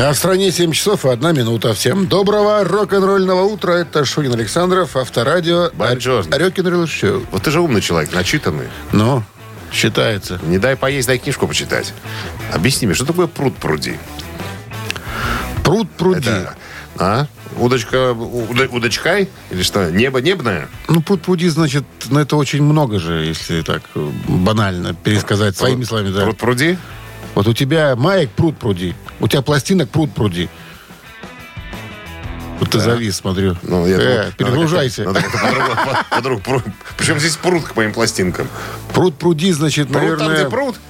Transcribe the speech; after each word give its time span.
А 0.00 0.12
в 0.12 0.16
стране 0.16 0.52
7 0.52 0.70
часов 0.72 1.04
и 1.04 1.08
1 1.08 1.34
минута. 1.36 1.74
Всем 1.74 2.06
доброго 2.06 2.62
рок-н-ролльного 2.62 3.42
утра. 3.42 3.72
Это 3.72 4.04
Шунин 4.04 4.32
Александров, 4.32 4.96
Авторадио. 4.96 5.70
Бонжорно. 5.74 6.38
Рок-н-ролл 6.38 6.86
шоу. 6.86 7.26
Вот 7.32 7.42
ты 7.42 7.50
же 7.50 7.60
умный 7.60 7.80
человек, 7.80 8.12
начитанный. 8.12 8.68
Ну, 8.92 9.24
считается. 9.72 10.38
Не 10.44 10.58
дай 10.58 10.76
поесть, 10.76 11.08
дай 11.08 11.18
книжку 11.18 11.48
почитать. 11.48 11.92
Объясни 12.52 12.86
мне, 12.86 12.94
что 12.94 13.06
такое 13.06 13.26
пруд 13.26 13.56
пруди? 13.56 13.96
Пруд 15.64 15.90
пруди. 15.90 16.20
Это, 16.20 16.54
а? 16.96 17.26
Удочка, 17.56 18.12
уда- 18.12 18.68
удочкай? 18.70 19.28
Или 19.50 19.62
что, 19.64 19.90
небо 19.90 20.20
небное? 20.20 20.68
Ну, 20.86 21.02
пруд 21.02 21.22
пруди, 21.22 21.48
значит, 21.48 21.82
ну, 22.08 22.20
это 22.20 22.36
очень 22.36 22.62
много 22.62 23.00
же, 23.00 23.24
если 23.24 23.62
так 23.62 23.82
э, 23.96 24.10
банально 24.28 24.94
пересказать 24.94 25.56
своими 25.56 25.82
словами. 25.82 26.12
Да. 26.12 26.22
Пруд 26.22 26.36
пруди? 26.38 26.78
Вот 27.38 27.46
у 27.46 27.52
тебя 27.52 27.94
маек 27.94 28.30
пруд 28.30 28.58
пруди. 28.58 28.96
У 29.20 29.28
тебя 29.28 29.42
пластинок 29.42 29.88
пруд 29.90 30.12
пруди. 30.12 30.48
Вот 32.58 32.70
ты 32.70 32.80
завис, 32.80 33.14
смотрю. 33.18 33.56
Ну, 33.62 33.86
я 33.86 33.96
Э, 33.96 34.32
перегружайся. 34.36 35.04
Надо 35.04 35.22
по-другому, 36.10 36.40
по-. 36.40 36.62
Причем 36.96 37.20
здесь 37.20 37.36
пруд 37.36 37.62
к 37.62 37.76
моим 37.76 37.92
пластинкам. 37.92 38.48
Пруд 38.92 39.14
пруди, 39.16 39.52
значит, 39.52 39.86
Пруд 39.86 40.00
там, 40.00 40.02
наверное... 40.02 40.34
где 40.34 40.50
пруд? 40.50 40.80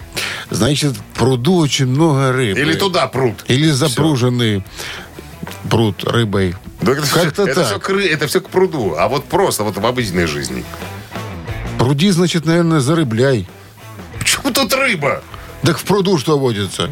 Значит, 0.49 0.93
в 0.95 1.19
пруду 1.19 1.57
очень 1.59 1.85
много 1.85 2.33
рыбы. 2.33 2.59
Или 2.59 2.73
туда 2.73 3.09
пруд? 3.09 3.45
Или 3.49 3.69
запруженный 3.69 4.65
пруд 5.69 6.03
рыбой. 6.05 6.57
Да 6.81 6.93
это 6.93 7.03
Как-то 7.03 7.43
все, 7.43 7.53
это, 7.53 7.69
так. 7.75 7.85
все, 7.85 8.09
это 8.09 8.27
все 8.27 8.41
к 8.41 8.49
пруду. 8.49 8.95
А 8.97 9.09
вот 9.09 9.27
просто 9.27 9.65
вот 9.65 9.77
в 9.77 9.85
обыденной 9.85 10.25
жизни. 10.25 10.65
Пруди, 11.79 12.09
значит, 12.09 12.47
наверное, 12.47 12.81
зарыбляй. 12.81 13.47
Почему 14.19 14.51
тут 14.51 14.73
рыба? 14.73 15.23
Так 15.63 15.79
в 15.79 15.85
пруду 15.85 16.19
что 16.19 16.39
водится? 16.39 16.91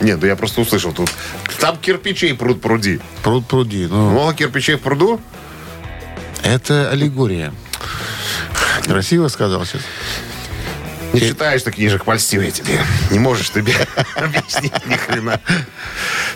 Нет, 0.00 0.18
да 0.18 0.26
я 0.26 0.36
просто 0.36 0.60
услышал 0.62 0.92
тут. 0.92 1.10
Там 1.58 1.76
кирпичей 1.76 2.34
пруд 2.34 2.60
пруди. 2.60 3.00
Пруд 3.22 3.46
пруди. 3.46 3.86
Ну, 3.86 4.10
Много 4.10 4.34
кирпичей 4.34 4.76
в 4.76 4.80
пруду? 4.80 5.20
это 6.42 6.90
аллегория. 6.90 7.52
Красиво 8.84 9.28
сказал 9.28 9.64
сейчас. 9.66 9.82
Не 11.12 11.20
читаешь 11.20 11.62
ты 11.62 11.70
книжек 11.72 12.04
польстивые 12.04 12.50
тебе. 12.50 12.80
Не 13.10 13.18
можешь 13.18 13.50
тебе 13.50 13.74
объяснить 14.14 14.86
ни 14.86 14.94
хрена. 14.94 15.40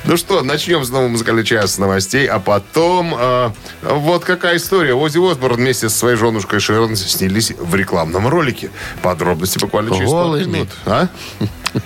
Ну 0.07 0.19
что, 0.19 0.43
начнем 0.43 0.85
с 0.85 0.91
нового 0.91 1.09
музыкального 1.09 1.47
часа 1.47 1.81
новостей, 1.81 2.27
а 2.27 2.39
потом 2.39 3.15
э, 3.19 3.51
вот 3.83 4.23
какая 4.25 4.59
история. 4.59 4.93
Ози 4.95 5.19
Осборн 5.19 5.57
вместе 5.57 5.89
со 5.89 5.97
своей 5.97 6.17
женушкой 6.17 6.61
Шерон 6.61 6.95
снялись 6.95 7.53
в 7.59 7.75
рекламном 7.75 8.29
ролике. 8.29 8.71
Подробности 9.03 9.59
буквально 9.59 9.97
через 9.97 10.11
Голыми. 10.11 10.45
минут. 10.45 10.69
А? 10.85 11.09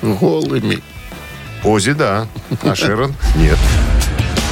Голыми. 0.03 0.83
Ози, 1.63 1.93
да. 1.93 2.27
А 2.63 2.75
Шерон 2.75 3.15
нет. 3.37 3.59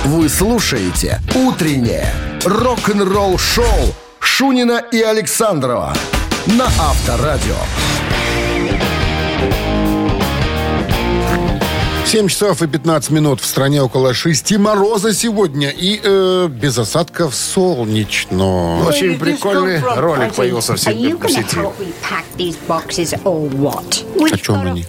Вы 0.05 0.29
слушаете 0.29 1.21
«Утреннее 1.35 2.13
рок-н-ролл-шоу» 2.45 3.95
Шунина 4.21 4.81
и 4.93 5.03
Александрова 5.03 5.93
на 6.47 6.67
Авторадио. 6.67 7.57
7 12.07 12.29
часов 12.29 12.63
и 12.63 12.69
15 12.69 13.11
минут. 13.11 13.41
В 13.41 13.47
стране 13.47 13.83
около 13.83 14.15
6 14.15 14.57
мороза 14.59 15.13
сегодня. 15.13 15.71
И 15.71 16.01
э, 16.03 16.47
без 16.49 16.79
осадков 16.79 17.35
солнечно. 17.35 18.85
Очень 18.87 19.19
прикольный 19.19 19.81
ролик 19.81 20.33
появился 20.35 20.75
в 20.75 20.79
сети. 20.79 20.93
в 21.15 21.31
сети. 21.31 21.57
О 24.15 24.37
чем 24.39 24.61
они? 24.67 24.85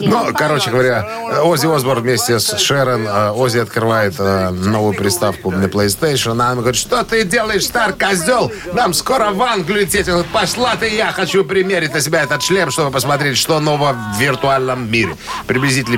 Ну, 0.00 0.32
короче 0.34 0.70
говоря, 0.70 1.06
Ози 1.44 1.66
Осборн 1.66 2.02
вместе 2.02 2.40
с 2.40 2.56
Шерон. 2.58 3.06
э, 3.06 3.30
Ози 3.32 3.58
открывает 3.58 4.14
э, 4.18 4.50
новую 4.50 4.94
приставку 4.96 5.50
на 5.50 5.66
PlayStation. 5.66 6.32
Она 6.32 6.52
ему 6.52 6.62
говорит, 6.62 6.80
что 6.80 7.04
ты 7.04 7.24
делаешь, 7.24 7.66
стар 7.66 7.92
козел? 7.92 8.50
Нам 8.72 8.94
скоро 8.94 9.30
в 9.32 9.42
Англию 9.42 9.82
лететь. 9.82 10.08
Он 10.08 10.14
говорит, 10.14 10.32
пошла 10.32 10.76
ты, 10.76 10.88
я 10.88 11.12
хочу 11.12 11.44
примерить 11.44 11.92
на 11.92 12.00
себя 12.00 12.22
этот 12.22 12.42
шлем, 12.42 12.70
чтобы 12.70 12.90
посмотреть, 12.90 13.36
что 13.36 13.60
нового 13.60 13.94
в 14.16 14.18
виртуальном 14.20 14.90
мире. 14.90 15.14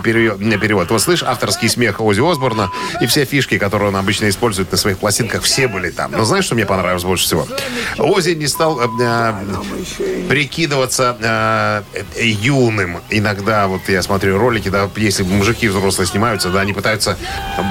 Приблизительный 0.01 0.59
перевод. 0.59 0.61
перевод. 0.63 0.91
Вот 0.91 1.03
слышь, 1.03 1.23
авторский 1.23 1.69
смех 1.69 2.01
Ози 2.01 2.21
Осборна 2.21 2.71
и 3.01 3.07
все 3.07 3.25
фишки, 3.25 3.59
которые 3.59 3.89
он 3.89 3.97
обычно 3.97 4.29
использует 4.29 4.71
на 4.73 4.79
своих 4.79 4.99
пластинках, 4.99 5.43
все 5.43 5.69
были 5.69 5.91
там. 5.91 6.13
Но 6.13 6.25
знаешь, 6.25 6.45
что 6.45 6.55
мне 6.55 6.65
понравилось 6.67 7.05
больше 7.05 7.25
всего? 7.25 7.47
Ози 7.99 8.31
не 8.31 8.47
стал 8.47 8.81
э, 8.81 8.87
э, 9.01 9.33
прикидываться 10.29 11.17
э, 11.21 12.23
юным. 12.23 12.99
Иногда, 13.11 13.67
вот 13.67 13.89
я 13.89 14.03
смотрю 14.03 14.39
ролики, 14.39 14.69
да, 14.69 14.89
если 14.97 15.23
мужики 15.25 15.69
взрослые 15.69 16.07
снимаются, 16.07 16.49
да, 16.51 16.61
они 16.61 16.73
пытаются 16.73 17.17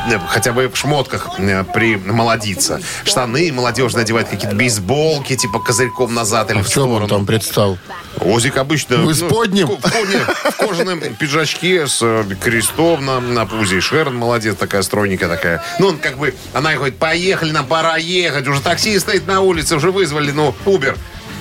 э, 0.09 0.19
хотя 0.27 0.51
бы 0.53 0.67
в 0.69 0.77
шмотках 0.77 1.29
э, 1.39 1.63
примолодиться. 1.63 2.81
Штаны 3.03 3.51
молодежь 3.51 3.93
надевает 3.93 4.27
какие-то 4.29 4.55
бейсболки, 4.55 5.35
типа 5.35 5.59
козырьком 5.59 6.13
назад 6.13 6.51
или 6.51 6.59
А 6.59 6.63
в 6.63 6.67
в 6.67 6.69
чем 6.69 6.83
он 6.83 6.89
сторону. 6.89 7.07
там 7.07 7.25
предстал? 7.25 7.77
Озик 8.21 8.57
обычно... 8.57 8.97
В 8.97 9.11
исподнем? 9.11 9.67
ко- 9.67 9.77
в 9.77 9.91
ко- 9.91 10.05
нет, 10.07 10.21
в 10.21 10.55
кожаном 10.57 10.99
пиджачке 11.15 11.87
с 11.87 11.99
э, 12.01 12.23
крестом 12.39 13.05
на, 13.05 13.19
на 13.19 13.45
пузе. 13.45 13.77
И 13.77 13.79
Шерон 13.79 14.15
молодец, 14.15 14.55
такая 14.55 14.83
стройненькая 14.83 15.27
такая. 15.29 15.63
Ну, 15.79 15.87
он 15.87 15.97
как 15.97 16.17
бы... 16.17 16.33
Она 16.53 16.73
говорит, 16.75 16.97
поехали, 16.97 17.51
нам 17.51 17.65
пора 17.65 17.97
ехать. 17.97 18.47
Уже 18.47 18.61
такси 18.61 18.97
стоит 18.99 19.25
на 19.27 19.41
улице, 19.41 19.75
уже 19.75 19.91
вызвали, 19.91 20.31
ну, 20.31 20.53
Убер. 20.65 20.97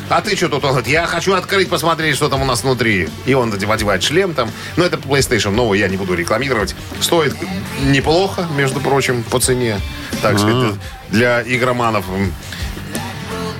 А 0.09 0.23
ты 0.23 0.35
что 0.35 0.49
тут? 0.49 0.65
Он 0.65 0.71
говорит, 0.71 0.89
я 0.89 1.07
хочу 1.07 1.35
открыть, 1.35 1.69
посмотреть, 1.69 2.17
что 2.17 2.29
там 2.29 2.43
у 2.43 2.45
нас 2.45 2.65
внутри. 2.65 3.09
И 3.27 3.35
он 3.35 3.53
одевает 3.53 4.03
шлем 4.03 4.35
там. 4.35 4.51
Но 4.77 4.85
это 4.85 4.97
PlayStation 4.97 5.51
новый, 5.51 5.79
я 5.79 5.87
не 5.89 5.97
буду 5.97 6.15
рекламировать. 6.15 6.75
Стоит 7.01 7.37
неплохо, 7.85 8.49
между 8.57 8.81
прочим, 8.81 9.23
по 9.23 9.39
цене. 9.39 9.81
Так 10.21 10.39
сказать, 10.39 10.75
для 11.11 11.43
игроманов 11.43 12.07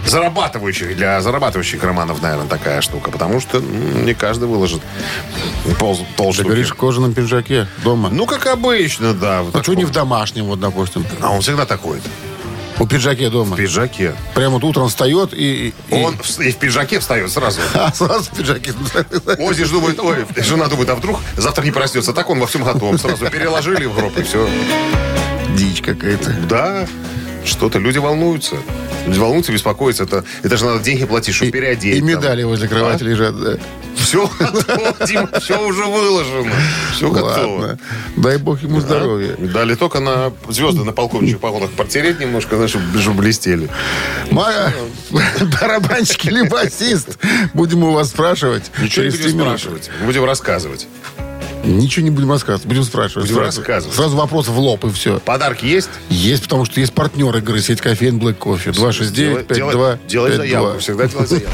зарабатывающих, 0.07 0.97
для 0.97 1.21
зарабатывающих 1.21 1.83
романов, 1.83 2.21
наверное, 2.23 2.47
такая 2.49 2.81
штука. 2.81 3.11
Потому 3.11 3.41
что 3.41 3.59
м, 3.59 4.05
не 4.05 4.15
каждый 4.15 4.49
выложит 4.49 4.81
пол, 5.79 5.97
Ты 5.97 6.05
полштуки. 6.17 6.47
говоришь, 6.47 6.71
в 6.71 6.75
кожаном 6.75 7.13
пиджаке 7.15 7.67
дома. 7.85 8.09
Ну, 8.11 8.27
как 8.27 8.47
обычно, 8.47 9.15
да. 9.15 9.43
вот 9.43 9.55
а 9.55 9.63
что 9.63 9.75
не 9.75 9.85
в 9.85 9.91
домашнем, 9.91 10.47
вот, 10.47 10.61
допустим? 10.61 11.07
А 11.21 11.31
он 11.31 11.41
всегда 11.43 11.67
такой. 11.67 12.01
У 12.79 12.87
пиджаке 12.87 13.29
дома. 13.29 13.55
В 13.55 13.59
пиджаке. 13.59 14.15
Прямо 14.35 14.55
вот 14.55 14.65
утром 14.65 14.89
встает 14.89 15.35
и... 15.35 15.69
и- 15.91 15.95
и- 15.95 16.03
Он 16.03 16.17
в- 16.17 16.41
и 16.41 16.51
в 16.51 16.57
пиджаке 16.57 16.99
встает 16.99 17.31
сразу. 17.31 17.61
А, 17.75 17.93
сразу 17.93 18.25
в 18.25 18.37
пиджаке. 18.37 18.73
Ози 19.39 19.65
ж 19.65 19.71
думает, 19.71 20.01
ой, 20.01 20.25
жена 20.39 20.67
думает, 20.67 20.89
а 20.89 20.95
вдруг 20.95 21.21
завтра 21.37 21.63
не 21.63 21.73
проснется. 21.73 22.15
Так 22.15 22.31
он 22.31 22.39
во 22.41 22.47
всем 22.47 22.65
готов. 22.65 22.99
Сразу 22.99 23.27
переложили 23.27 23.85
в 23.85 23.95
гроб 23.95 24.17
и 24.17 24.23
все. 24.23 24.49
Дичь 25.57 25.83
какая-то. 25.83 26.31
Да, 26.49 26.87
что-то 27.45 27.79
люди 27.79 27.99
волнуются. 27.99 28.57
Люди 29.07 29.19
волнуются, 29.19 29.53
беспокоятся. 29.53 30.05
Это, 30.05 30.25
это 30.43 30.57
же 30.57 30.65
надо 30.65 30.83
деньги 30.83 31.05
платить, 31.05 31.35
чтобы 31.35 31.51
переодеть. 31.51 31.97
И 31.97 32.01
там. 32.01 32.09
медали 32.09 32.43
возле 32.43 32.69
кровати 32.69 33.03
лежат. 33.03 33.39
да. 33.41 33.57
Все 33.97 34.31
готово, 34.39 34.95
Дим, 35.07 35.29
все 35.41 35.67
уже 35.67 35.85
выложено. 35.85 36.53
Все 36.95 37.11
готово. 37.11 37.79
Дай 38.17 38.39
бог 38.39 38.63
ему 38.63 38.81
здоровья. 38.81 39.37
Дали 39.39 39.75
только 39.75 40.01
на 40.01 40.33
звезды 40.49 40.85
на 40.85 40.93
полковничьих 40.93 41.39
погонах 41.41 41.71
протереть 41.71 42.21
немножко, 42.21 42.57
знаешь, 42.57 42.71
чтобы 42.71 43.19
блестели. 43.23 43.69
Моя 44.31 44.73
барабанщик 45.61 46.27
или 46.27 46.47
басист? 46.49 47.19
Будем 47.53 47.83
у 47.85 47.93
вас 47.93 48.09
спрашивать. 48.11 48.71
Ничего 48.81 49.05
не 49.07 49.11
будем 49.11 49.31
спрашивать, 49.41 49.91
будем 50.05 50.25
рассказывать. 50.25 50.87
Ничего 51.65 52.05
не 52.05 52.11
будем 52.11 52.31
рассказывать. 52.31 52.67
Будем 52.67 52.85
спрашивать. 52.85 53.29
Будем 53.29 53.43
сразу. 53.43 53.61
рассказывать. 53.61 53.97
Сразу 53.97 54.17
вопрос 54.17 54.49
в 54.49 54.59
лоб 54.59 54.85
и 54.85 54.91
все. 54.91 55.21
Подарки 55.21 55.67
есть? 55.67 55.91
Есть, 56.09 56.45
потому 56.45 56.65
что 56.65 56.81
есть 56.81 56.93
партнер 56.95 57.37
игры 57.37 57.61
сеть 57.61 57.81
кофеин 57.81 58.19
Black 58.19 58.39
Coffee. 58.39 58.73
269 58.73 59.13
Делай- 59.13 59.45
52 59.45 59.99
Делай 60.09 60.37
заявку, 60.37 60.79
всегда 60.79 61.07
делай 61.07 61.27
заявку. 61.27 61.51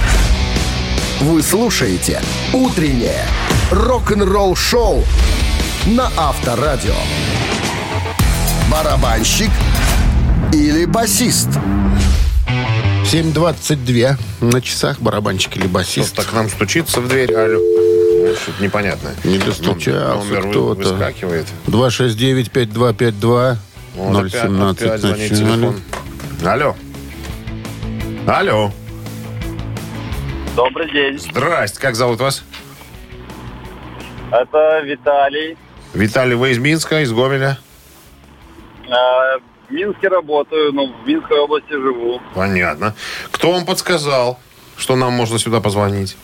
Вы 1.20 1.42
слушаете 1.42 2.20
«Утреннее 2.52 3.24
рок-н-ролл-шоу» 3.70 5.02
на 5.86 6.10
Авторадио. 6.16 6.94
Барабанщик 8.70 9.50
или 10.52 10.84
басист? 10.84 11.48
7.22 13.10 14.16
на 14.40 14.60
часах 14.60 15.00
барабанщик 15.00 15.56
или 15.56 15.66
басист. 15.66 16.14
Так 16.16 16.26
к 16.26 16.32
нам 16.32 16.50
стучится 16.50 17.00
в 17.00 17.08
дверь, 17.08 17.32
алло. 17.32 17.60
Что-то 18.34 18.62
непонятное. 18.62 19.14
Не 19.24 19.38
достучался 19.38 20.24
Номер 20.24 20.50
кто-то. 20.50 20.80
выскакивает. 20.94 21.46
269-5252. 21.66 23.56
Вот 23.94 24.16
опять- 24.18 24.32
017 24.42 24.86
опять 24.88 25.00
звонит 25.00 25.28
телефон. 25.30 25.80
Алло. 26.44 26.76
Алло. 28.26 28.72
Добрый 30.54 30.90
день. 30.90 31.18
Здрасте. 31.18 31.78
Как 31.80 31.94
зовут 31.94 32.20
вас? 32.20 32.42
Это 34.30 34.80
Виталий. 34.84 35.56
Виталий, 35.94 36.34
вы 36.34 36.50
из 36.50 36.58
Минска, 36.58 37.00
из 37.02 37.12
Гомеля? 37.12 37.58
А, 38.90 39.38
В 39.68 39.72
Минске 39.72 40.06
работаю, 40.08 40.72
но 40.72 40.86
в 40.86 41.06
Минской 41.08 41.38
области 41.40 41.72
живу. 41.72 42.20
Понятно. 42.34 42.94
Кто 43.32 43.50
вам 43.52 43.64
подсказал, 43.66 44.38
что 44.76 44.94
нам 44.94 45.12
можно 45.12 45.38
сюда 45.40 45.60
позвонить? 45.60 46.16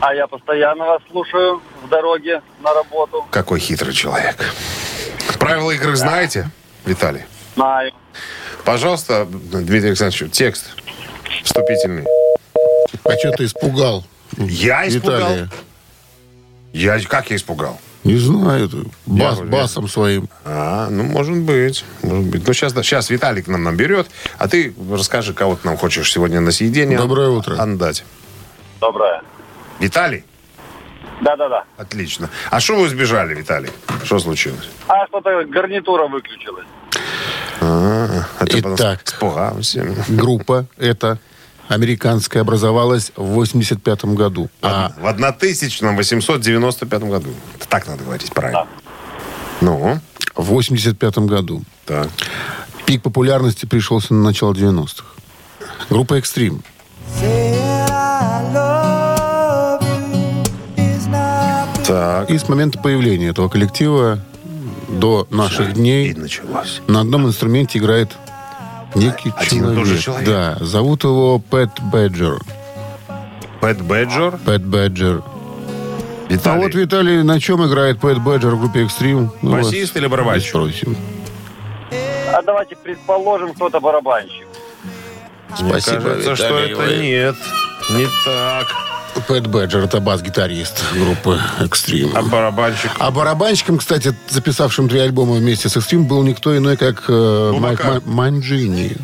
А 0.00 0.14
я 0.14 0.26
постоянно 0.26 0.86
вас 0.86 1.02
слушаю 1.10 1.60
в 1.84 1.88
дороге 1.88 2.40
на 2.62 2.72
работу. 2.72 3.26
Какой 3.30 3.60
хитрый 3.60 3.92
человек. 3.92 4.36
Правила 5.38 5.70
игры 5.72 5.94
знаете, 5.96 6.50
Виталий? 6.86 7.22
Знаю. 7.54 7.92
Пожалуйста, 8.64 9.26
Дмитрий 9.26 9.88
Александрович, 9.88 10.32
текст 10.32 10.70
вступительный. 11.42 12.06
А 13.04 13.12
что 13.18 13.32
ты 13.32 13.44
испугал? 13.44 14.04
Я 14.38 14.88
испугал? 14.88 15.18
Виталия? 15.18 15.48
Я, 16.72 17.00
как 17.00 17.30
я 17.30 17.36
испугал? 17.36 17.78
Не 18.04 18.16
знаю. 18.16 18.68
ты 18.68 18.76
Бас, 19.04 19.38
Я- 19.38 19.44
басом 19.44 19.88
своим. 19.88 20.28
А, 20.44 20.88
ну, 20.88 21.02
может 21.04 21.36
быть. 21.36 21.84
Может 22.02 22.26
быть. 22.30 22.46
Ну, 22.46 22.52
сейчас, 22.54 22.72
сейчас 22.72 23.10
Виталик 23.10 23.46
нам 23.48 23.64
наберет, 23.64 24.06
а 24.38 24.48
ты 24.48 24.74
расскажи, 24.90 25.34
кого 25.34 25.56
ты 25.56 25.66
нам 25.66 25.76
хочешь 25.76 26.10
сегодня 26.10 26.40
на 26.40 26.52
съедение 26.52 26.96
Доброе 26.96 27.28
утро. 27.28 27.56
отдать. 27.60 28.04
Доброе. 28.80 29.20
Виталий? 29.80 30.24
Да-да-да. 31.22 31.64
Отлично. 31.76 32.30
А 32.50 32.60
что 32.60 32.76
вы 32.76 32.88
сбежали, 32.88 33.34
Виталий? 33.34 33.70
Что 34.04 34.18
случилось? 34.18 34.68
А 34.88 35.06
что-то 35.08 35.44
гарнитура 35.46 36.06
выключилась. 36.06 36.66
А, 37.60 38.24
потом 38.38 38.74
Итак. 38.74 39.02
испугался. 39.04 39.94
Группа 40.08 40.66
эта 40.78 41.18
американская 41.68 42.42
образовалась 42.42 43.12
в 43.16 43.22
85 43.22 44.04
году. 44.06 44.48
А 44.62 44.92
В 44.98 45.06
1895 45.06 47.02
году. 47.02 47.30
Так 47.68 47.86
надо 47.86 48.04
говорить 48.04 48.32
правильно. 48.32 48.66
Ну, 49.60 50.00
в 50.34 50.44
85 50.44 51.18
году 51.18 51.62
так. 51.84 52.08
пик 52.86 53.02
популярности 53.02 53.66
пришелся 53.66 54.14
на 54.14 54.22
начало 54.22 54.54
90-х. 54.54 55.04
Группа 55.90 56.14
«Экстрим». 56.14 56.62
Так. 61.90 62.30
И 62.30 62.38
с 62.38 62.48
момента 62.48 62.78
появления 62.78 63.30
этого 63.30 63.48
коллектива 63.48 64.20
до 64.88 65.26
наших 65.30 65.70
И 65.70 65.72
дней 65.72 66.14
началось. 66.14 66.80
на 66.86 67.00
одном 67.00 67.26
инструменте 67.26 67.80
играет 67.80 68.10
некий 68.94 69.32
Один 69.36 69.58
и 69.58 69.60
человек. 69.60 69.78
тот 69.78 69.86
же 69.88 69.98
человек? 69.98 70.28
Да, 70.28 70.56
зовут 70.60 71.02
его 71.02 71.40
Пэт 71.40 71.70
Бэджер. 71.92 72.38
Пэт 73.60 73.82
Бэджор. 73.82 74.38
Пэт 74.46 74.62
Бэджер. 74.64 75.22
А 76.28 76.32
Виталий. 76.32 76.62
вот, 76.62 76.74
Виталий, 76.76 77.22
на 77.24 77.40
чем 77.40 77.66
играет 77.66 77.98
Пэт 78.00 78.18
Бэджер 78.18 78.54
в 78.54 78.60
группе 78.60 78.84
«Экстрим»? 78.84 79.32
Ну, 79.42 79.50
Басист 79.50 79.96
или 79.96 80.06
барабанщик? 80.06 80.50
Спросим. 80.50 80.96
А 82.32 82.40
давайте 82.42 82.76
предположим, 82.76 83.52
кто-то 83.52 83.80
барабанщик. 83.80 84.46
Мне 85.60 85.72
кажется, 85.72 86.36
что 86.36 86.56
это 86.56 86.96
нет. 87.02 87.34
Не 87.90 88.06
так. 88.24 88.68
Пэт 89.28 89.46
Бэджер– 89.46 89.84
это 89.84 90.00
бас-гитарист 90.00 90.82
группы 90.92 91.40
«Экстрим». 91.60 92.10
А 92.14 92.22
барабанщик? 92.22 92.90
А 92.98 93.10
барабанщиком, 93.10 93.78
кстати, 93.78 94.14
записавшим 94.28 94.88
три 94.88 95.00
альбома 95.00 95.34
вместе 95.34 95.68
с 95.68 95.76
«Экстрим», 95.76 96.06
был 96.06 96.22
никто 96.22 96.56
иной, 96.56 96.76
как 96.76 97.04
э, 97.08 97.52
Майк 97.56 98.04
Манджини. 98.04 98.96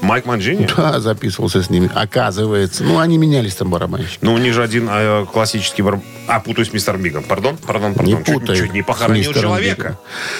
Майк 0.00 0.26
Манджини? 0.26 0.68
Да, 0.76 1.00
записывался 1.00 1.62
с 1.62 1.70
ними. 1.70 1.90
Оказывается. 1.94 2.84
Ну, 2.84 2.98
они 2.98 3.18
менялись 3.18 3.54
там 3.54 3.70
барабанщики. 3.70 4.18
Ну, 4.22 4.34
у 4.34 4.38
них 4.38 4.54
же 4.54 4.62
один 4.62 4.88
э, 4.90 5.26
классический 5.32 5.82
бар... 5.82 6.00
А, 6.26 6.40
путаюсь 6.40 6.68
с 6.68 6.72
мистером 6.72 7.02
Бигом. 7.02 7.22
Пардон, 7.24 7.56
пардон, 7.56 7.94
пардон. 7.94 8.18
Не 8.18 8.24
Чуть- 8.24 8.34
путай 8.34 8.56
Чуть, 8.56 8.72
не 8.72 8.82
с 8.82 8.84
похоронил 8.84 9.32
человека. 9.32 9.82
Бигом. 9.82 9.96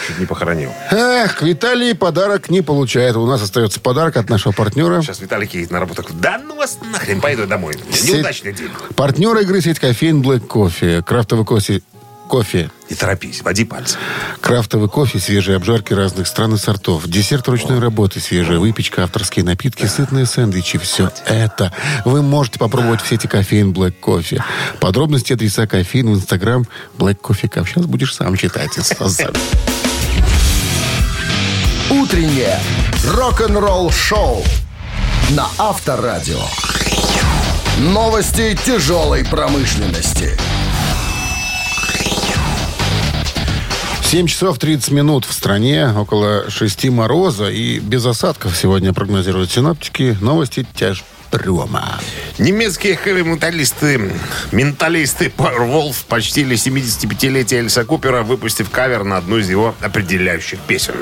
Чуть 0.06 0.18
не 0.20 0.26
похоронил. 0.26 0.70
Эх, 0.90 1.42
Виталий 1.42 1.94
подарок 1.94 2.48
не 2.50 2.62
получает. 2.62 3.16
У 3.16 3.26
нас 3.26 3.42
остается 3.42 3.80
подарок 3.80 4.16
от 4.16 4.30
нашего 4.30 4.52
партнера. 4.52 5.02
Сейчас 5.02 5.20
Виталик 5.20 5.52
едет 5.54 5.70
на 5.70 5.80
работу. 5.80 6.04
Да 6.14 6.38
ну 6.38 6.56
вас 6.56 6.78
нахрен, 6.92 7.20
пойду 7.20 7.46
домой. 7.46 7.74
Неудачный 8.04 8.52
день. 8.52 8.70
Партнер 8.96 9.36
игры 9.38 9.60
сеть 9.60 9.78
кофеин 9.78 10.22
Black 10.22 10.40
Кофе. 10.40 11.02
Крафтовый 11.02 11.44
кофе. 11.44 11.82
Кофе. 12.30 12.70
Не 12.88 12.94
торопись, 12.94 13.42
води 13.42 13.64
пальцем. 13.64 13.98
Крафтовый 14.40 14.88
кофе, 14.88 15.18
свежие 15.18 15.56
обжарки 15.56 15.92
разных 15.92 16.28
стран 16.28 16.54
и 16.54 16.58
сортов, 16.58 17.08
десерт 17.08 17.48
ручной 17.48 17.80
работы, 17.80 18.20
свежая 18.20 18.60
выпечка, 18.60 19.02
авторские 19.02 19.44
напитки, 19.44 19.86
сытные 19.86 20.26
сэндвичи. 20.26 20.78
Все 20.78 21.10
это 21.26 21.72
вы 22.04 22.22
можете 22.22 22.60
попробовать 22.60 23.02
в 23.02 23.08
сети 23.08 23.26
кофеин 23.26 23.72
Black 23.72 23.98
Кофе. 23.98 24.44
Подробности 24.78 25.32
адреса 25.32 25.66
кофеин 25.66 26.12
в 26.12 26.14
инстаграм 26.18 26.64
Black 26.96 27.18
Coffee 27.20 27.50
Cup. 27.50 27.66
Сейчас 27.66 27.86
будешь 27.86 28.14
сам 28.14 28.36
читать. 28.36 28.70
Утреннее 31.90 32.60
рок-н-ролл-шоу 33.08 34.44
на 35.30 35.48
Авторадио. 35.58 36.42
Новости 37.78 38.56
тяжелой 38.64 39.24
промышленности. 39.24 40.38
7 44.10 44.26
часов 44.26 44.58
30 44.58 44.90
минут 44.90 45.24
в 45.24 45.32
стране, 45.32 45.88
около 45.96 46.50
6 46.50 46.86
мороза 46.86 47.48
и 47.48 47.78
без 47.78 48.04
осадков 48.04 48.56
сегодня 48.56 48.92
прогнозируют 48.92 49.52
синоптики. 49.52 50.18
Новости 50.20 50.66
тяжпрома. 50.74 52.00
Немецкие 52.36 52.96
хэви-металлисты, 52.96 54.10
менталисты 54.50 55.26
Powerwolf 55.26 56.06
почтили 56.08 56.56
75-летие 56.56 57.60
Эльса 57.60 57.84
Купера, 57.84 58.24
выпустив 58.24 58.68
кавер 58.70 59.04
на 59.04 59.18
одну 59.18 59.38
из 59.38 59.48
его 59.48 59.76
определяющих 59.80 60.58
песен. 60.58 60.94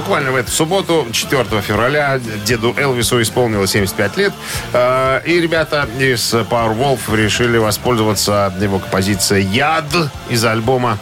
Буквально 0.00 0.32
в 0.32 0.36
эту 0.36 0.50
субботу, 0.50 1.06
4 1.12 1.44
февраля, 1.60 2.18
деду 2.46 2.74
Элвису 2.78 3.20
исполнилось 3.20 3.72
75 3.72 4.16
лет. 4.16 4.32
Э, 4.72 5.20
И 5.26 5.38
ребята 5.38 5.86
из 5.98 6.32
Powerwolf 6.32 7.14
решили 7.14 7.58
воспользоваться 7.58 8.50
его 8.58 8.78
композицией 8.78 9.44
«Яд» 9.44 9.84
из 10.30 10.42
альбома 10.42 10.96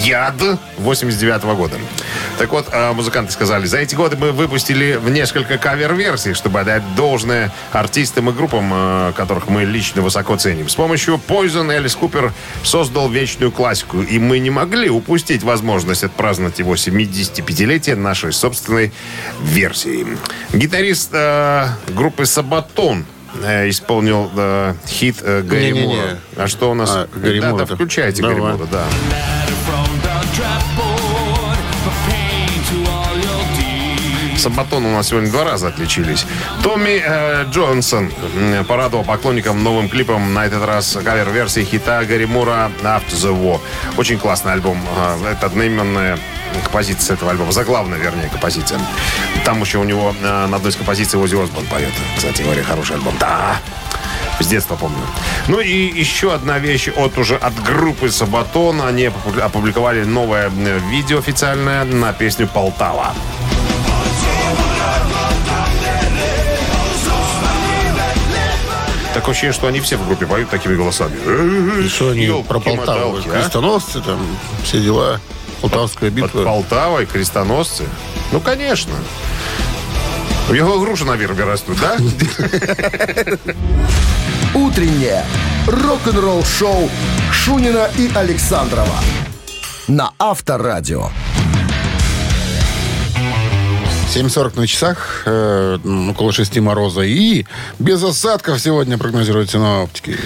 «Яд» 0.00 0.32
89 0.78 1.44
года. 1.56 1.76
Так 2.38 2.52
вот, 2.52 2.68
э, 2.70 2.92
музыканты 2.92 3.32
сказали, 3.32 3.66
за 3.66 3.78
эти 3.78 3.96
годы 3.96 4.16
мы 4.16 4.30
выпустили 4.30 4.94
в 4.94 5.10
несколько 5.10 5.58
кавер-версий, 5.58 6.34
чтобы 6.34 6.60
отдать 6.60 6.82
должное 6.94 7.52
артистам 7.72 8.30
и 8.30 8.32
группам, 8.32 8.70
э, 8.72 9.12
которых 9.16 9.48
мы 9.48 9.64
лично 9.64 10.02
высоко 10.02 10.36
ценим. 10.36 10.68
С 10.68 10.76
помощью 10.76 11.20
Poison 11.26 11.72
Элис 11.74 11.96
Купер 11.96 12.32
создал 12.62 13.08
вечную 13.08 13.50
классику, 13.50 14.02
и 14.02 14.20
мы 14.20 14.38
не 14.38 14.50
могли 14.50 14.88
упустить 14.88 15.42
возможность 15.42 16.04
отпраздновать 16.04 16.60
его 16.60 16.74
75-летие 16.76 17.96
нашей 17.96 18.32
собственной 18.32 18.92
версии. 19.42 20.06
Гитарист 20.52 21.10
э, 21.12 21.66
группы 21.88 22.24
Сабатон 22.24 23.04
э, 23.42 23.68
исполнил 23.68 24.30
э, 24.36 24.74
хит 24.86 25.16
э, 25.22 25.42
Гарри. 25.42 25.72
Мура. 25.72 26.18
А 26.36 26.46
что 26.46 26.70
у 26.70 26.74
нас? 26.74 26.90
А, 26.92 27.08
Гарри 27.12 27.40
да, 27.40 27.50
Мура, 27.50 27.62
да, 27.62 27.66
да. 27.66 27.74
включайте 27.74 28.22
Гарри 28.22 28.36
Давай. 28.36 28.52
Мура, 28.52 28.66
да. 28.70 28.84
Сабатон 34.38 34.86
у 34.86 34.92
нас 34.94 35.08
сегодня 35.08 35.30
два 35.30 35.44
раза 35.44 35.68
отличились. 35.68 36.24
Томми 36.62 37.02
э, 37.04 37.44
Джонсон 37.50 38.12
порадовал 38.68 39.04
поклонникам 39.04 39.62
новым 39.64 39.88
клипом, 39.88 40.32
на 40.32 40.46
этот 40.46 40.64
раз 40.64 40.96
кавер-версии 41.04 41.64
хита 41.64 42.04
Гарри 42.04 42.24
Мура 42.26 42.70
«After 42.82 43.10
the 43.14 43.34
War». 43.36 43.60
Очень 43.96 44.18
классный 44.18 44.52
альбом. 44.52 44.80
Э, 44.96 45.32
Это 45.32 45.46
одноименная 45.46 46.18
композиция 46.62 47.14
этого 47.14 47.32
альбома. 47.32 47.50
Заглавная, 47.52 47.98
вернее, 47.98 48.28
композиция. 48.30 48.78
Там 49.44 49.60
еще 49.60 49.78
у 49.78 49.84
него 49.84 50.14
э, 50.22 50.46
на 50.46 50.56
одной 50.56 50.70
из 50.70 50.76
композиций 50.76 51.18
Ози 51.18 51.34
Осборн 51.34 51.66
поет. 51.66 51.90
Кстати 52.16 52.42
говоря, 52.42 52.62
хороший 52.62 52.94
альбом. 52.96 53.14
Да! 53.18 53.56
С 54.40 54.46
детства 54.46 54.76
помню. 54.76 54.98
Ну 55.48 55.58
и 55.58 55.72
еще 56.00 56.32
одна 56.32 56.60
вещь 56.60 56.88
от 56.96 57.18
уже 57.18 57.34
от 57.34 57.60
группы 57.64 58.08
Сабатон. 58.08 58.80
Они 58.82 59.06
опу- 59.06 59.40
опубликовали 59.40 60.04
новое 60.04 60.48
э, 60.56 60.78
видео 60.90 61.18
официальное 61.18 61.82
на 61.84 62.12
песню 62.12 62.46
«Полтава». 62.46 63.14
Такое 69.18 69.32
ощущение, 69.32 69.52
что 69.52 69.66
они 69.66 69.80
все 69.80 69.96
в 69.96 70.06
группе 70.06 70.26
поют 70.26 70.48
такими 70.48 70.76
голосами. 70.76 71.88
Что 71.88 72.10
они 72.10 72.30
про 72.46 72.60
Полтаву? 72.60 73.18
А? 73.18 73.20
Крестоносцы 73.20 74.00
там, 74.00 74.24
все 74.62 74.80
дела. 74.80 75.20
Полтавская 75.60 76.12
Под 76.12 76.22
битва. 76.22 76.44
Полтавой, 76.44 77.04
крестоносцы. 77.04 77.82
Ну, 78.30 78.38
конечно. 78.38 78.94
В 80.46 80.52
его 80.52 80.78
груши 80.78 81.04
на 81.04 81.16
вербе 81.16 81.42
растут, 81.42 81.78
да? 81.80 81.96
Утреннее 84.54 85.24
рок-н-ролл-шоу 85.66 86.88
Шунина 87.32 87.90
и 87.98 88.12
Александрова 88.14 89.00
на 89.88 90.12
Авторадио. 90.18 91.10
7.40 94.08 94.56
на 94.56 94.66
часах, 94.66 95.22
э, 95.26 95.78
около 96.10 96.32
6 96.32 96.60
мороза. 96.60 97.02
И 97.02 97.44
без 97.78 98.02
осадков 98.02 98.58
сегодня 98.58 98.96
прогнозируют 98.96 99.50
синоптики. 99.50 100.16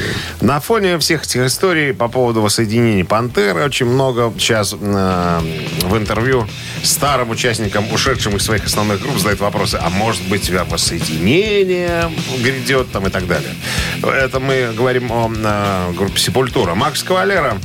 На 0.40 0.60
фоне 0.60 0.98
всех 0.98 1.24
этих 1.24 1.46
историй 1.46 1.92
по 1.92 2.06
поводу 2.06 2.42
воссоединения 2.42 3.04
«Пантеры» 3.04 3.64
очень 3.64 3.86
много 3.86 4.32
сейчас 4.38 4.72
э, 4.80 5.40
в 5.82 5.96
интервью 5.96 6.46
старым 6.84 7.30
участникам, 7.30 7.92
ушедшим 7.92 8.36
из 8.36 8.44
своих 8.44 8.64
основных 8.66 9.02
групп, 9.02 9.18
задают 9.18 9.40
вопросы, 9.40 9.80
а 9.82 9.90
может 9.90 10.22
быть 10.28 10.48
воссоединение 10.48 12.08
грядет 12.38 12.92
там 12.92 13.08
и 13.08 13.10
так 13.10 13.26
далее. 13.26 13.52
Это 14.00 14.38
мы 14.38 14.72
говорим 14.76 15.10
о 15.10 15.28
э, 15.34 15.92
группе 15.96 16.20
«Сепультура». 16.20 16.76
Макс 16.76 17.02
Кавалера 17.02 17.58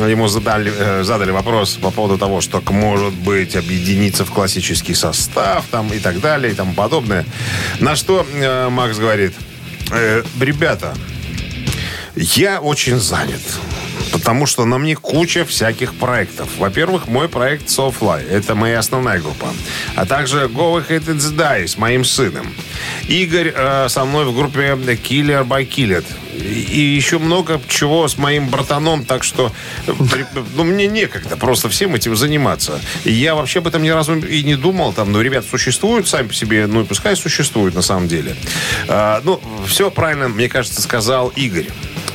ему 0.00 0.28
задали, 0.28 0.72
э, 0.74 1.04
задали 1.04 1.30
вопрос 1.30 1.78
по 1.80 1.90
поводу 1.90 2.18
того, 2.18 2.40
что 2.40 2.62
может 2.70 3.14
быть 3.14 3.56
объединиться 3.56 4.24
в 4.24 4.30
классический 4.30 4.94
состав 4.94 5.64
там 5.70 5.92
и 5.92 5.98
так 5.98 6.20
далее 6.20 6.52
и 6.52 6.54
тому 6.54 6.74
подобное. 6.74 7.24
На 7.80 7.96
что 7.96 8.26
э, 8.32 8.68
Макс 8.68 8.98
говорит, 8.98 9.34
«Э, 9.90 10.22
ребята, 10.40 10.94
я 12.14 12.60
очень 12.60 12.98
занят. 12.98 13.42
Потому 14.12 14.44
что 14.44 14.66
на 14.66 14.76
мне 14.76 14.94
куча 14.94 15.46
всяких 15.46 15.94
проектов. 15.94 16.48
Во-первых, 16.58 17.08
мой 17.08 17.28
проект 17.28 17.68
Soulfly. 17.68 18.28
Это 18.28 18.54
моя 18.54 18.78
основная 18.78 19.18
группа. 19.18 19.48
А 19.96 20.04
также 20.04 20.44
Go 20.44 20.86
Ahead 20.86 21.06
and 21.06 21.36
Die 21.36 21.66
с 21.66 21.78
моим 21.78 22.04
сыном. 22.04 22.54
Игорь 23.08 23.52
э, 23.54 23.88
со 23.88 24.04
мной 24.04 24.26
в 24.26 24.36
группе 24.36 24.74
Killer 24.74 25.46
by 25.46 25.66
Killer. 25.66 26.04
И, 26.32 26.66
и 26.70 26.80
еще 26.94 27.18
много 27.18 27.60
чего 27.68 28.08
с 28.08 28.18
моим 28.18 28.48
братаном. 28.48 29.04
Так 29.04 29.24
что 29.24 29.52
ну, 29.86 30.64
мне 30.64 30.86
некогда 30.86 31.36
просто 31.36 31.68
всем 31.68 31.94
этим 31.94 32.16
заниматься. 32.16 32.80
И 33.04 33.12
я 33.12 33.34
вообще 33.34 33.58
об 33.60 33.66
этом 33.66 33.82
ни 33.82 33.90
разу 33.90 34.18
и 34.18 34.42
не 34.42 34.56
думал. 34.56 34.92
Там, 34.92 35.12
ну, 35.12 35.20
ребят 35.20 35.44
существуют 35.44 36.08
сами 36.08 36.28
по 36.28 36.34
себе. 36.34 36.66
Ну, 36.66 36.82
и 36.82 36.84
пускай 36.84 37.16
существуют 37.16 37.74
на 37.74 37.82
самом 37.82 38.08
деле. 38.08 38.36
А, 38.88 39.20
ну, 39.24 39.40
все 39.66 39.90
правильно, 39.90 40.28
мне 40.28 40.48
кажется, 40.48 40.80
сказал 40.82 41.28
Игорь. 41.28 41.66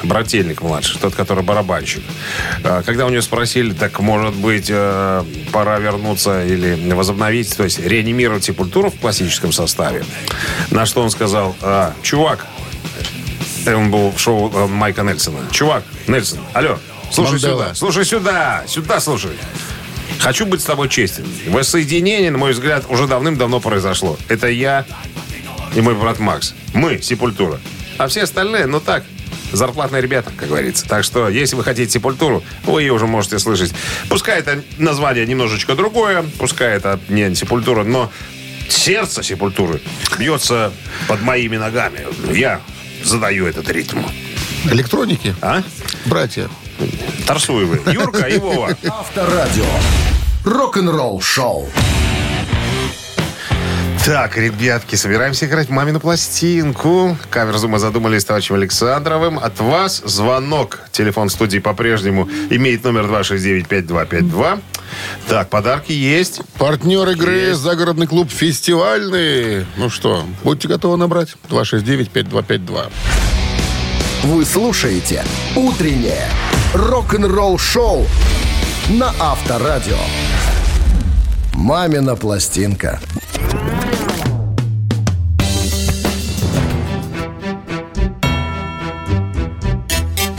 Брательник 0.03 0.61
младший, 0.61 0.99
тот, 0.99 1.15
который 1.15 1.43
барабанщик. 1.43 2.03
А, 2.63 2.83
Когда 2.83 3.05
у 3.05 3.09
него 3.09 3.21
спросили, 3.21 3.73
так, 3.73 3.99
может 3.99 4.35
быть, 4.35 4.67
э, 4.69 5.23
пора 5.51 5.79
вернуться 5.79 6.45
или 6.45 6.91
возобновить, 6.93 7.55
то 7.55 7.63
есть 7.63 7.79
реанимировать 7.79 8.43
сепультуру 8.43 8.91
в 8.91 8.99
классическом 8.99 9.51
составе. 9.51 10.05
На 10.69 10.85
что 10.85 11.01
он 11.01 11.09
сказал, 11.09 11.55
«А, 11.61 11.93
чувак, 12.03 12.45
он 13.75 13.91
был 13.91 14.11
в 14.11 14.19
шоу 14.19 14.51
э, 14.53 14.67
Майка 14.67 15.03
Нельсона. 15.03 15.39
Чувак, 15.51 15.83
Нельсон, 16.07 16.39
алло, 16.53 16.77
слушай 17.11 17.33
Мандела. 17.33 17.61
сюда, 17.63 17.75
слушай 17.75 18.05
сюда, 18.05 18.63
сюда 18.67 18.99
слушай. 18.99 19.31
Хочу 20.19 20.45
быть 20.45 20.61
с 20.61 20.65
тобой 20.65 20.89
честен. 20.89 21.25
Воссоединение, 21.47 22.31
на 22.31 22.37
мой 22.37 22.53
взгляд, 22.53 22.85
уже 22.89 23.07
давным-давно 23.07 23.59
произошло. 23.59 24.17
Это 24.29 24.47
я 24.47 24.85
и 25.75 25.81
мой 25.81 25.95
брат 25.95 26.19
Макс. 26.19 26.53
Мы, 26.73 27.01
Сепультура. 27.01 27.59
А 27.97 28.07
все 28.07 28.23
остальные, 28.23 28.65
ну 28.67 28.79
так, 28.79 29.03
зарплатные 29.51 30.01
ребята, 30.01 30.31
как 30.35 30.49
говорится. 30.49 30.87
Так 30.87 31.03
что, 31.03 31.29
если 31.29 31.55
вы 31.55 31.63
хотите 31.63 31.91
Сепультуру, 31.91 32.43
вы 32.63 32.81
ее 32.81 32.93
уже 32.93 33.05
можете 33.05 33.39
слышать. 33.39 33.73
Пускай 34.09 34.39
это 34.39 34.63
название 34.77 35.25
немножечко 35.25 35.75
другое, 35.75 36.25
пускай 36.39 36.75
это 36.75 36.99
не 37.09 37.33
Сепультура, 37.35 37.83
но 37.83 38.11
сердце 38.69 39.23
Сепультуры 39.23 39.81
бьется 40.17 40.71
под 41.07 41.21
моими 41.21 41.57
ногами. 41.57 42.07
Я 42.31 42.61
задаю 43.03 43.45
этот 43.47 43.69
ритм. 43.69 43.99
Электроники, 44.65 45.35
А? 45.41 45.63
братья. 46.05 46.49
Тарсуевы. 47.25 47.81
Юрка 47.91 48.27
и 48.27 48.37
Вова. 48.37 48.75
Авторадио. 48.87 49.65
Рок-н-ролл 50.45 51.21
шоу. 51.21 51.69
Так, 54.07 54.37
ребятки, 54.37 54.95
собираемся 54.95 55.47
играть 55.47 55.67
«Мамину 55.67 55.99
пластинку». 55.99 57.17
Каверзу 57.29 57.67
мы 57.67 57.77
задумали 57.77 58.17
с 58.17 58.23
товарищем 58.23 58.55
Александровым. 58.55 59.37
От 59.37 59.59
вас 59.59 60.01
звонок. 60.05 60.79
Телефон 60.93 61.27
студии 61.27 61.59
по-прежнему 61.59 62.29
имеет 62.49 62.85
номер 62.85 63.03
269-5252. 63.07 64.61
Так, 65.27 65.49
подарки 65.49 65.91
есть. 65.91 66.39
Партнер 66.57 67.09
игры 67.09 67.37
Есть. 67.49 67.59
загородный 67.59 68.07
клуб 68.07 68.31
«Фестивальный». 68.31 69.65
Ну 69.75 69.89
что, 69.89 70.25
будьте 70.41 70.69
готовы 70.69 70.95
набрать. 70.95 71.35
269-5252. 71.49 72.89
Вы 74.23 74.45
слушаете 74.45 75.25
«Утреннее 75.57 76.29
рок-н-ролл-шоу» 76.73 78.07
на 78.87 79.13
Авторадио. 79.19 79.99
«Мамина 81.51 82.15
пластинка». 82.15 83.01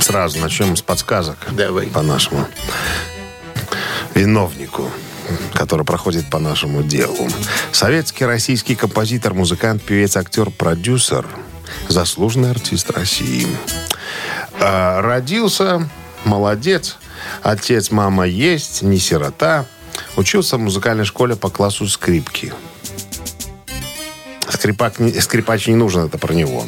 Сразу 0.09 0.39
начнем 0.39 0.75
с 0.75 0.81
подсказок. 0.81 1.37
Давай. 1.51 1.87
По 1.89 2.01
нашему 2.01 2.47
виновнику 4.15 4.91
который 5.53 5.85
проходит 5.85 6.31
по 6.31 6.39
нашему 6.39 6.83
делу. 6.83 7.29
Советский 7.73 8.25
российский 8.25 8.75
композитор, 8.75 9.35
музыкант, 9.35 9.83
певец, 9.83 10.17
актер, 10.17 10.49
продюсер, 10.49 11.27
заслуженный 11.89 12.51
артист 12.51 12.91
России. 12.91 13.47
А, 14.59 15.03
родился, 15.03 15.87
молодец, 16.25 16.97
отец, 17.43 17.91
мама 17.91 18.27
есть, 18.27 18.81
не 18.81 18.99
сирота. 18.99 19.67
Учился 20.17 20.57
в 20.57 20.61
музыкальной 20.61 21.05
школе 21.05 21.37
по 21.37 21.51
классу 21.51 21.87
скрипки. 21.87 22.55
Скрипак, 24.49 24.95
скрипач 25.21 25.67
не 25.67 25.75
нужен, 25.75 26.07
это 26.07 26.17
про 26.17 26.33
него. 26.33 26.65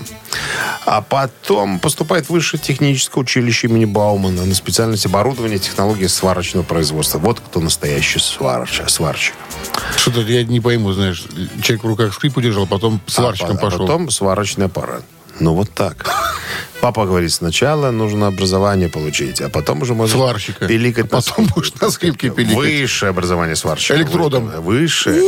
А 0.87 1.03
потом 1.03 1.79
поступает 1.79 2.27
в 2.27 2.31
высшее 2.31 2.61
техническое 2.63 3.21
училище 3.21 3.69
имени 3.69 3.85
Баумана 3.85 4.45
на 4.45 4.55
специальность 4.55 5.07
оборудования 5.07 5.57
и 5.57 5.59
технологии 5.59 6.07
сварочного 6.07 6.65
производства. 6.65 7.19
Вот 7.19 7.41
кто 7.41 7.61
настоящий 7.61 8.19
сварщик. 8.19 8.89
сварщик. 8.89 9.35
Что-то 9.97 10.23
я 10.23 10.43
не 10.45 10.61
пойму, 10.61 10.93
знаешь. 10.93 11.25
Человек 11.63 11.85
в 11.85 11.87
руках 11.87 12.15
скрипку 12.15 12.41
держал, 12.41 12.67
потом 12.67 13.01
сварщиком 13.07 13.57
а, 13.57 13.61
пошел. 13.61 13.81
потом 13.81 14.11
сварочный 14.11 14.67
аппарат. 14.67 15.05
Ну, 15.39 15.55
вот 15.55 15.71
так. 15.71 16.11
Папа 16.81 17.05
говорит, 17.05 17.33
сначала 17.33 17.91
нужно 17.91 18.27
образование 18.29 18.89
получить, 18.89 19.41
а 19.41 19.49
потом 19.51 19.83
уже 19.83 19.95
можно 19.95 20.17
Сварщика. 20.17 20.67
пиликать 20.67 21.07
А 21.07 21.09
потом 21.09 21.47
будешь 21.47 21.75
на 21.75 21.91
скрипке 21.91 22.31
пиликать. 22.31 22.57
Высшее 22.57 23.11
образование 23.11 23.57
сварщика. 23.57 23.97
Электродом. 23.97 24.51
Высшее. 24.63 25.21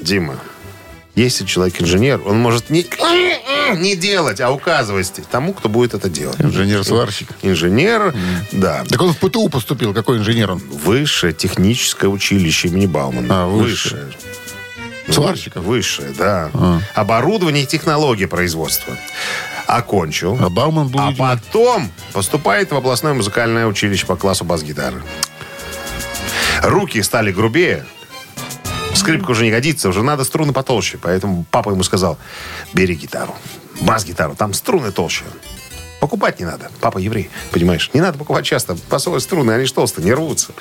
Дима, 0.00 0.38
если 1.14 1.44
человек 1.44 1.80
инженер, 1.80 2.20
он 2.26 2.38
может 2.38 2.70
не, 2.70 2.86
не 3.76 3.94
делать, 3.94 4.40
а 4.40 4.50
указывать 4.50 5.12
тому, 5.30 5.52
кто 5.52 5.68
будет 5.68 5.94
это 5.94 6.08
делать. 6.08 6.40
Инженер-сварщик. 6.40 7.28
Инженер, 7.42 8.14
да. 8.52 8.84
Так 8.88 9.00
он 9.00 9.12
в 9.12 9.18
ПТУ 9.18 9.48
поступил. 9.48 9.94
Какой 9.94 10.18
инженер 10.18 10.52
он? 10.52 10.58
Высшее 10.58 11.32
техническое 11.32 12.08
училище 12.08 12.68
имени 12.68 12.86
Баумана. 12.86 13.44
А, 13.44 13.46
высшее. 13.46 14.10
Сварщиков? 15.08 15.64
Высшее, 15.64 16.12
да. 16.16 16.50
А. 16.52 16.80
Оборудование 16.94 17.64
и 17.64 17.66
технологии 17.66 18.24
производства. 18.24 18.96
Окончил. 19.66 20.36
А 20.40 20.50
Бауман 20.50 20.88
был... 20.88 21.00
А 21.00 21.10
видимо, 21.10 21.40
потом 21.46 21.92
поступает 22.12 22.70
в 22.70 22.76
областное 22.76 23.14
музыкальное 23.14 23.66
училище 23.66 24.06
по 24.06 24.16
классу 24.16 24.44
бас-гитары. 24.44 25.00
Руки 26.62 27.00
стали 27.02 27.30
грубее. 27.32 27.84
Скрипка 28.94 29.30
уже 29.30 29.44
не 29.44 29.50
годится, 29.50 29.88
уже 29.88 30.02
надо 30.02 30.24
струны 30.24 30.52
потолще. 30.52 30.98
Поэтому 31.00 31.44
папа 31.50 31.70
ему 31.70 31.82
сказал, 31.82 32.18
бери 32.72 32.94
гитару, 32.94 33.34
бас-гитару, 33.80 34.34
там 34.36 34.54
струны 34.54 34.92
толще. 34.92 35.24
Покупать 36.04 36.38
не 36.38 36.44
надо. 36.44 36.70
Папа 36.80 36.98
еврей, 36.98 37.30
понимаешь? 37.50 37.90
Не 37.94 38.02
надо 38.02 38.18
покупать 38.18 38.44
часто. 38.44 38.76
Посовые 38.90 39.22
струны, 39.22 39.52
они 39.52 39.64
ж 39.64 39.72
толстые, 39.72 40.04
не 40.04 40.12
рвутся. 40.12 40.52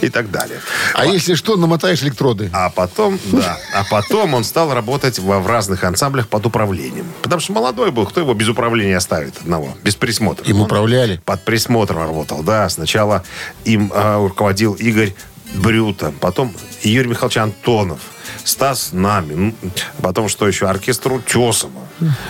И 0.00 0.08
так 0.08 0.30
далее. 0.30 0.58
А 0.94 1.04
если 1.04 1.34
что, 1.34 1.56
намотаешь 1.56 2.02
электроды. 2.02 2.48
А 2.54 2.70
потом, 2.70 3.18
да, 3.26 3.58
а 3.74 3.84
потом 3.90 4.32
он 4.32 4.42
стал 4.42 4.72
работать 4.72 5.18
во, 5.18 5.40
в 5.40 5.46
разных 5.48 5.84
ансамблях 5.84 6.28
под 6.28 6.46
управлением. 6.46 7.06
Потому 7.20 7.40
что 7.40 7.52
молодой 7.52 7.90
был, 7.90 8.06
кто 8.06 8.20
его 8.20 8.32
без 8.32 8.48
управления 8.48 8.96
оставит 8.96 9.36
одного, 9.36 9.76
без 9.82 9.96
присмотра. 9.96 10.46
Им 10.46 10.60
Он 10.60 10.62
управляли. 10.62 11.20
Под 11.26 11.44
присмотром 11.44 11.98
работал, 11.98 12.42
да. 12.42 12.66
Сначала 12.70 13.22
им 13.64 13.92
а, 13.94 14.16
руководил 14.26 14.72
Игорь 14.74 15.14
Брюта, 15.56 16.12
потом 16.20 16.52
Юрий 16.82 17.08
Михайлович 17.08 17.38
Антонов, 17.38 18.00
Стас 18.44 18.90
Нами, 18.92 19.34
ну, 19.34 19.70
потом 20.02 20.28
что 20.28 20.46
еще, 20.46 20.68
оркестр 20.68 21.12
Утесова, 21.12 21.88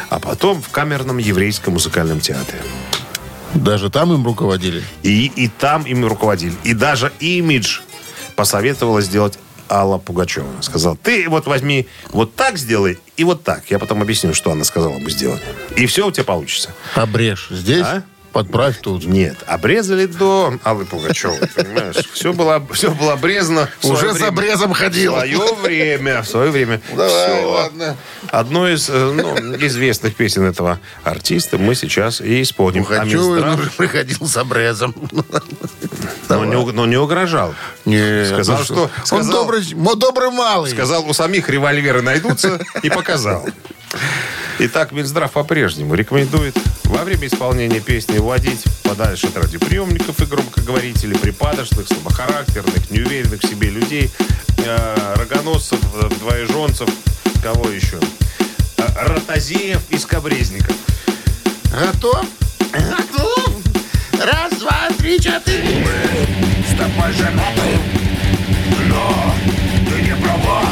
а 0.08 0.18
потом 0.18 0.62
в 0.62 0.68
камерном 0.68 1.18
еврейском 1.18 1.74
музыкальном 1.74 2.20
театре. 2.20 2.62
Даже 3.54 3.90
там 3.90 4.12
им 4.12 4.24
руководили. 4.24 4.82
И, 5.02 5.26
и 5.34 5.48
там 5.48 5.84
ими 5.84 6.04
руководили. 6.04 6.54
И 6.64 6.74
даже 6.74 7.12
имидж 7.20 7.80
посоветовала 8.34 9.00
сделать 9.00 9.38
Алла 9.68 9.98
Пугачева. 9.98 10.60
Сказал, 10.60 10.96
ты 10.96 11.28
вот 11.28 11.46
возьми, 11.46 11.88
вот 12.10 12.34
так 12.34 12.58
сделай 12.58 12.98
и 13.16 13.24
вот 13.24 13.42
так. 13.44 13.70
Я 13.70 13.78
потом 13.78 14.02
объясню, 14.02 14.34
что 14.34 14.50
она 14.50 14.64
сказала 14.64 14.98
бы 14.98 15.10
сделать. 15.10 15.42
И 15.76 15.86
все 15.86 16.06
у 16.06 16.10
тебя 16.10 16.24
получится. 16.24 16.70
Обрежь 16.94 17.48
здесь, 17.50 17.84
А? 17.84 18.02
Подправь 18.36 18.78
тут. 18.82 19.06
Нет, 19.06 19.36
обрезали 19.46 20.04
до 20.04 20.58
Аллы 20.62 20.84
Пугачевой, 20.84 21.38
понимаешь? 21.54 21.96
Все 22.12 22.34
было, 22.34 22.62
все 22.72 22.90
было 22.90 23.14
обрезано. 23.14 23.70
в 23.80 23.86
Уже 23.90 24.12
с 24.14 24.20
обрезом 24.20 24.74
В 24.74 24.76
ходил. 24.76 25.14
свое 25.14 25.54
время, 25.62 26.20
в 26.22 26.28
свое 26.28 26.50
время. 26.50 26.82
Давай, 26.94 27.08
Всё. 27.38 27.50
ладно. 27.50 27.96
Одну 28.28 28.68
из 28.68 28.90
э, 28.90 28.92
ну, 29.12 29.34
известных 29.66 30.14
песен 30.16 30.44
этого 30.44 30.78
артиста 31.02 31.56
мы 31.56 31.74
сейчас 31.74 32.20
и 32.20 32.42
исполним. 32.42 32.84
Пугачевой 32.84 33.40
уже 33.40 33.70
приходил 33.70 34.26
с 34.28 34.36
обрезом. 34.36 34.94
Но, 36.28 36.44
не, 36.44 36.72
но 36.72 36.86
не 36.86 36.96
угрожал. 36.96 37.54
Не, 37.84 38.26
Сказал, 38.26 38.58
ну 38.58 38.64
что- 38.64 38.82
Он 38.82 38.90
сказал- 39.24 39.32
добрый, 39.32 39.62
добрый 39.96 40.30
малый. 40.30 40.70
Сказал, 40.70 41.08
у 41.08 41.12
самих 41.12 41.48
револьверы 41.48 42.02
найдутся 42.02 42.60
и 42.82 42.90
показал. 42.90 43.46
Итак, 44.58 44.92
Минздрав 44.92 45.30
по-прежнему 45.32 45.94
рекомендует 45.94 46.56
во 46.84 47.04
время 47.04 47.26
исполнения 47.26 47.80
песни 47.80 48.18
уводить 48.18 48.64
подальше 48.84 49.26
от 49.26 49.36
радиоприемников 49.36 50.18
и 50.20 50.24
громкоговорителей, 50.24 51.18
припадочных, 51.18 51.86
слабохарактерных, 51.86 52.90
неуверенных 52.90 53.42
в 53.42 53.46
себе 53.48 53.68
людей, 53.68 54.10
э, 54.64 55.14
рогоносцев, 55.16 55.78
двоеженцев, 56.20 56.88
кого 57.42 57.68
еще? 57.68 57.98
Э, 58.78 58.84
Ротозеев 59.08 59.82
и 59.90 59.98
скобрезников. 59.98 60.74
Готов? 61.70 62.24
Готов. 62.72 63.50
Раз, 64.24 64.54
два, 64.54 64.88
три, 64.98 65.20
четыре. 65.20 65.86
Тобой 66.86 67.12
женаты 67.12 67.78
Но 68.88 69.34
ты 69.88 70.02
не 70.02 70.14
права 70.16 70.62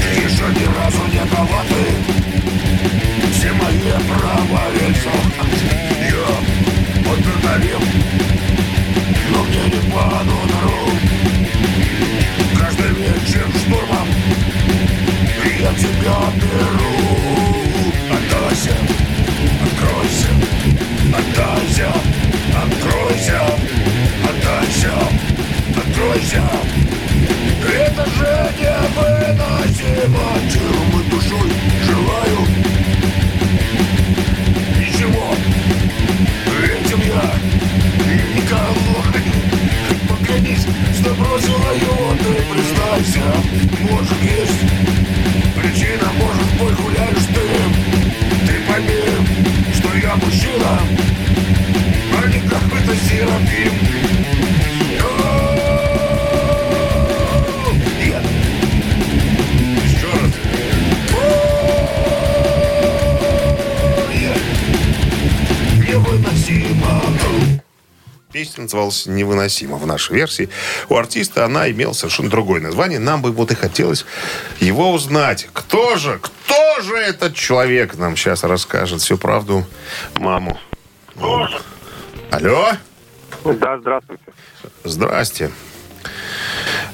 Ты 0.00 0.20
еще 0.20 0.44
ни 0.54 0.66
разу 0.76 1.02
не 1.12 1.24
дала 1.30 1.62
ты 1.68 3.32
Все 3.32 3.52
мои 3.52 3.92
права 4.08 4.62
лицо 4.74 5.14
Я 6.08 6.28
подтвердолим 7.04 7.82
Но 9.30 9.42
мне 9.44 9.64
не 9.64 9.90
по 9.90 10.04
нутру 10.24 10.78
Каждый 12.58 12.92
вечер 12.94 13.46
штурмом 13.60 14.08
Я 15.58 15.72
тебя 15.74 16.18
беру 16.36 16.94
Отдайся, 18.10 18.76
откройся 19.62 20.30
Отдайся, 21.12 21.92
откройся 22.62 23.57
откройся 26.08 26.42
Это 27.62 28.06
же 28.10 28.50
невыносимо 28.58 30.20
Телом 30.50 31.00
и 31.00 31.10
душой 31.10 31.50
желаю 31.84 32.38
Ничего. 34.78 35.34
Этим 36.64 37.00
я 37.00 37.24
никого 38.34 39.02
Поклянись, 40.08 40.66
что 40.98 41.14
бросила 41.14 41.72
его 41.74 42.14
Ты 42.18 42.30
признайся, 42.54 43.24
может 43.90 44.22
есть 44.22 44.60
Причина, 45.54 46.10
может 46.18 46.50
быть, 46.58 46.76
гуляешь 46.80 47.26
ты. 47.34 48.46
Ты 48.46 48.60
пойми, 48.70 49.02
что 49.74 49.96
я 49.96 50.16
мужчина 50.16 50.80
А 52.16 52.26
не 52.28 52.40
какой-то 52.48 52.96
серафим 52.96 53.97
Песня 68.38 68.62
называлась 68.62 69.06
«Невыносимо» 69.06 69.78
в 69.78 69.84
нашей 69.88 70.14
версии. 70.14 70.48
У 70.88 70.94
артиста 70.96 71.44
она 71.44 71.68
имела 71.72 71.92
совершенно 71.92 72.30
другое 72.30 72.60
название. 72.60 73.00
Нам 73.00 73.20
бы 73.20 73.32
вот 73.32 73.50
и 73.50 73.56
хотелось 73.56 74.06
его 74.60 74.92
узнать. 74.92 75.48
Кто 75.52 75.96
же, 75.96 76.20
кто 76.22 76.80
же 76.82 76.94
этот 76.96 77.34
человек 77.34 77.96
нам 77.96 78.16
сейчас 78.16 78.44
расскажет 78.44 79.00
всю 79.00 79.18
правду 79.18 79.66
маму. 80.14 80.56
Алло? 82.30 82.70
Да, 83.44 83.76
здравствуйте. 83.80 84.22
Здрасте. 84.84 85.50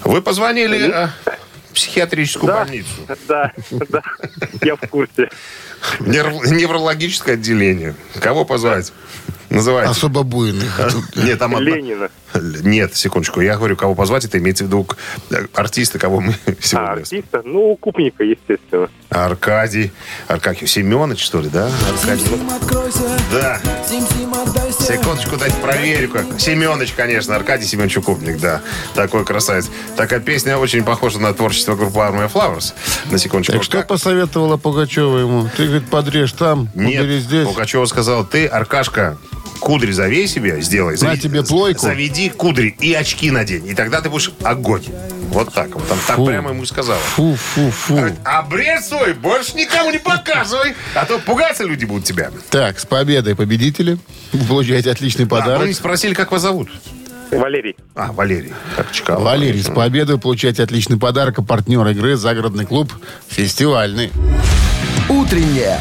Вы 0.02 0.22
позвонили 0.22 0.90
э, 0.90 1.08
в 1.68 1.74
психиатрическую 1.74 2.46
Да. 2.46 2.60
больницу. 2.64 2.88
Да, 3.28 3.52
да, 3.90 4.02
я 4.62 4.76
в 4.76 4.88
курсе. 4.88 5.28
Нерв- 6.00 6.46
неврологическое 6.50 7.34
отделение. 7.34 7.94
Кого 8.20 8.44
позвать? 8.44 8.92
Называйте. 9.50 9.90
Особо 9.90 10.22
буйных. 10.24 10.80
Нет, 11.14 11.38
там 11.38 11.54
одна- 11.54 11.70
Ленина. 11.70 12.08
Нет, 12.34 12.96
секундочку. 12.96 13.40
Я 13.40 13.56
говорю, 13.56 13.76
кого 13.76 13.94
позвать, 13.94 14.24
это 14.24 14.38
имеется 14.38 14.64
в 14.64 14.66
виду 14.66 14.86
э, 15.30 15.46
артиста, 15.54 15.98
кого 16.00 16.20
мы 16.20 16.34
А, 16.46 16.52
сегодня... 16.60 16.90
артиста? 16.92 17.42
Ну, 17.44 17.76
Купника, 17.76 18.24
естественно. 18.24 18.88
Аркадий. 19.10 19.92
Аркадий 20.26 20.66
Семенович, 20.66 21.22
что 21.24 21.40
ли, 21.40 21.48
да? 21.50 21.70
Аркадий. 21.92 22.24
Да. 23.30 23.60
Секундочку, 24.84 25.38
дайте 25.38 25.56
проверю. 25.56 26.10
Как. 26.10 26.38
Семенович, 26.38 26.92
конечно. 26.92 27.34
Аркадий 27.34 27.66
Семенович 27.66 27.96
Укупник, 27.96 28.38
да. 28.38 28.60
Такой 28.94 29.24
красавец. 29.24 29.70
Такая 29.96 30.20
песня 30.20 30.58
очень 30.58 30.84
похожа 30.84 31.18
на 31.18 31.32
творчество 31.32 31.74
группы 31.74 31.98
Army 32.00 32.30
Flowers. 32.30 32.74
На 33.10 33.18
секундочку. 33.18 33.54
Так 33.54 33.62
что 33.62 33.82
посоветовала 33.82 34.58
Пугачева 34.58 35.16
ему? 35.18 35.48
Ты, 35.56 35.64
говорит, 35.64 35.88
подрежь 35.88 36.32
там, 36.32 36.68
убери 36.74 37.14
Нет, 37.14 37.22
здесь. 37.22 37.46
Пугачева 37.48 37.86
сказал, 37.86 38.26
ты, 38.26 38.46
Аркашка, 38.46 39.16
кудри 39.64 39.92
завей 39.92 40.28
себе, 40.28 40.60
сделай. 40.60 40.96
На 41.00 41.16
тебе 41.16 41.42
плойку. 41.42 41.80
Заведи 41.80 42.28
кудри 42.28 42.76
и 42.80 42.92
очки 42.92 43.30
надень. 43.30 43.66
И 43.66 43.74
тогда 43.74 44.02
ты 44.02 44.10
будешь 44.10 44.30
огонь. 44.42 44.84
Вот 45.30 45.52
так 45.54 45.74
вот. 45.74 45.88
Там 45.88 45.98
так 46.06 46.16
Фу. 46.16 46.26
прямо 46.26 46.50
ему 46.50 46.62
и 46.62 46.66
сказала. 46.66 46.98
Фу, 47.00 47.34
фу, 47.34 47.70
фу. 47.70 47.98
Обрез 48.24 48.88
свой 48.88 49.14
больше 49.14 49.56
никому 49.56 49.90
не 49.90 49.98
показывай, 49.98 50.74
а 50.94 51.06
то 51.06 51.18
пугаться 51.18 51.64
люди 51.64 51.86
будут 51.86 52.04
тебя. 52.04 52.30
Так, 52.50 52.78
с 52.78 52.84
победой 52.84 53.34
победители. 53.34 53.98
Вы 54.32 54.46
получаете 54.46 54.90
отличный 54.90 55.24
Да, 55.24 55.30
подарок. 55.30 55.62
вы 55.62 55.68
не 55.68 55.74
спросили, 55.74 56.12
как 56.12 56.30
вас 56.30 56.42
зовут? 56.42 56.68
Валерий. 57.30 57.74
А, 57.96 58.12
Валерий. 58.12 58.52
Как 58.76 58.92
Чкалов. 58.92 59.24
Валерий, 59.24 59.62
с 59.62 59.66
победой 59.70 60.18
получаете 60.20 60.62
отличный 60.62 60.98
подарок. 60.98 61.38
А 61.38 61.42
партнер 61.42 61.84
игры 61.88 62.16
«Загородный 62.16 62.66
клуб» 62.66 62.92
фестивальный. 63.28 64.12
Утреннее 65.08 65.80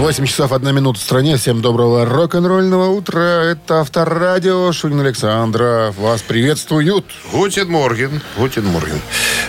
8 0.00 0.24
часов 0.24 0.52
1 0.52 0.74
минута 0.74 0.98
в 0.98 1.02
стране. 1.02 1.36
Всем 1.36 1.60
доброго 1.60 2.06
рок-н-ролльного 2.06 2.88
утра. 2.88 3.44
Это 3.44 3.80
Авторадио. 3.80 4.72
Шунин 4.72 5.00
Александров. 5.00 5.94
Вас 5.98 6.22
приветствуют. 6.22 7.04
Guten 7.30 7.70
Morgen. 7.70 8.22
Guten 8.38 8.64
Morgen. 8.64 8.98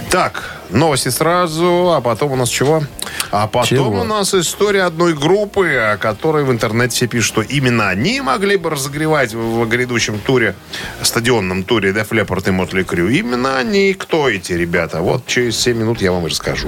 Так, 0.10 0.60
новости 0.70 1.08
сразу, 1.08 1.94
а 1.96 2.02
потом 2.02 2.34
у 2.34 2.36
нас 2.36 2.50
чего? 2.50 2.84
А 3.32 3.48
потом 3.48 3.66
Чего? 3.66 4.02
у 4.02 4.04
нас 4.04 4.34
история 4.34 4.84
одной 4.84 5.14
группы, 5.14 5.74
о 5.74 5.96
которой 5.96 6.44
в 6.44 6.52
интернете 6.52 6.96
все 6.98 7.08
пишут, 7.08 7.28
что 7.28 7.42
именно 7.42 7.88
они 7.88 8.20
могли 8.20 8.58
бы 8.58 8.72
разогревать 8.72 9.34
в 9.34 9.66
грядущем 9.70 10.20
туре, 10.20 10.54
стадионном 11.02 11.64
туре 11.64 11.92
Def 11.92 12.10
Leppard 12.10 12.50
и 12.50 12.52
Motley 12.52 12.86
Crue. 12.86 13.14
Именно 13.14 13.58
они. 13.58 13.94
Кто 13.94 14.28
эти 14.28 14.52
ребята? 14.52 15.00
Вот 15.00 15.26
через 15.28 15.58
7 15.62 15.78
минут 15.78 16.02
я 16.02 16.12
вам 16.12 16.28
и 16.28 16.30
расскажу. 16.30 16.68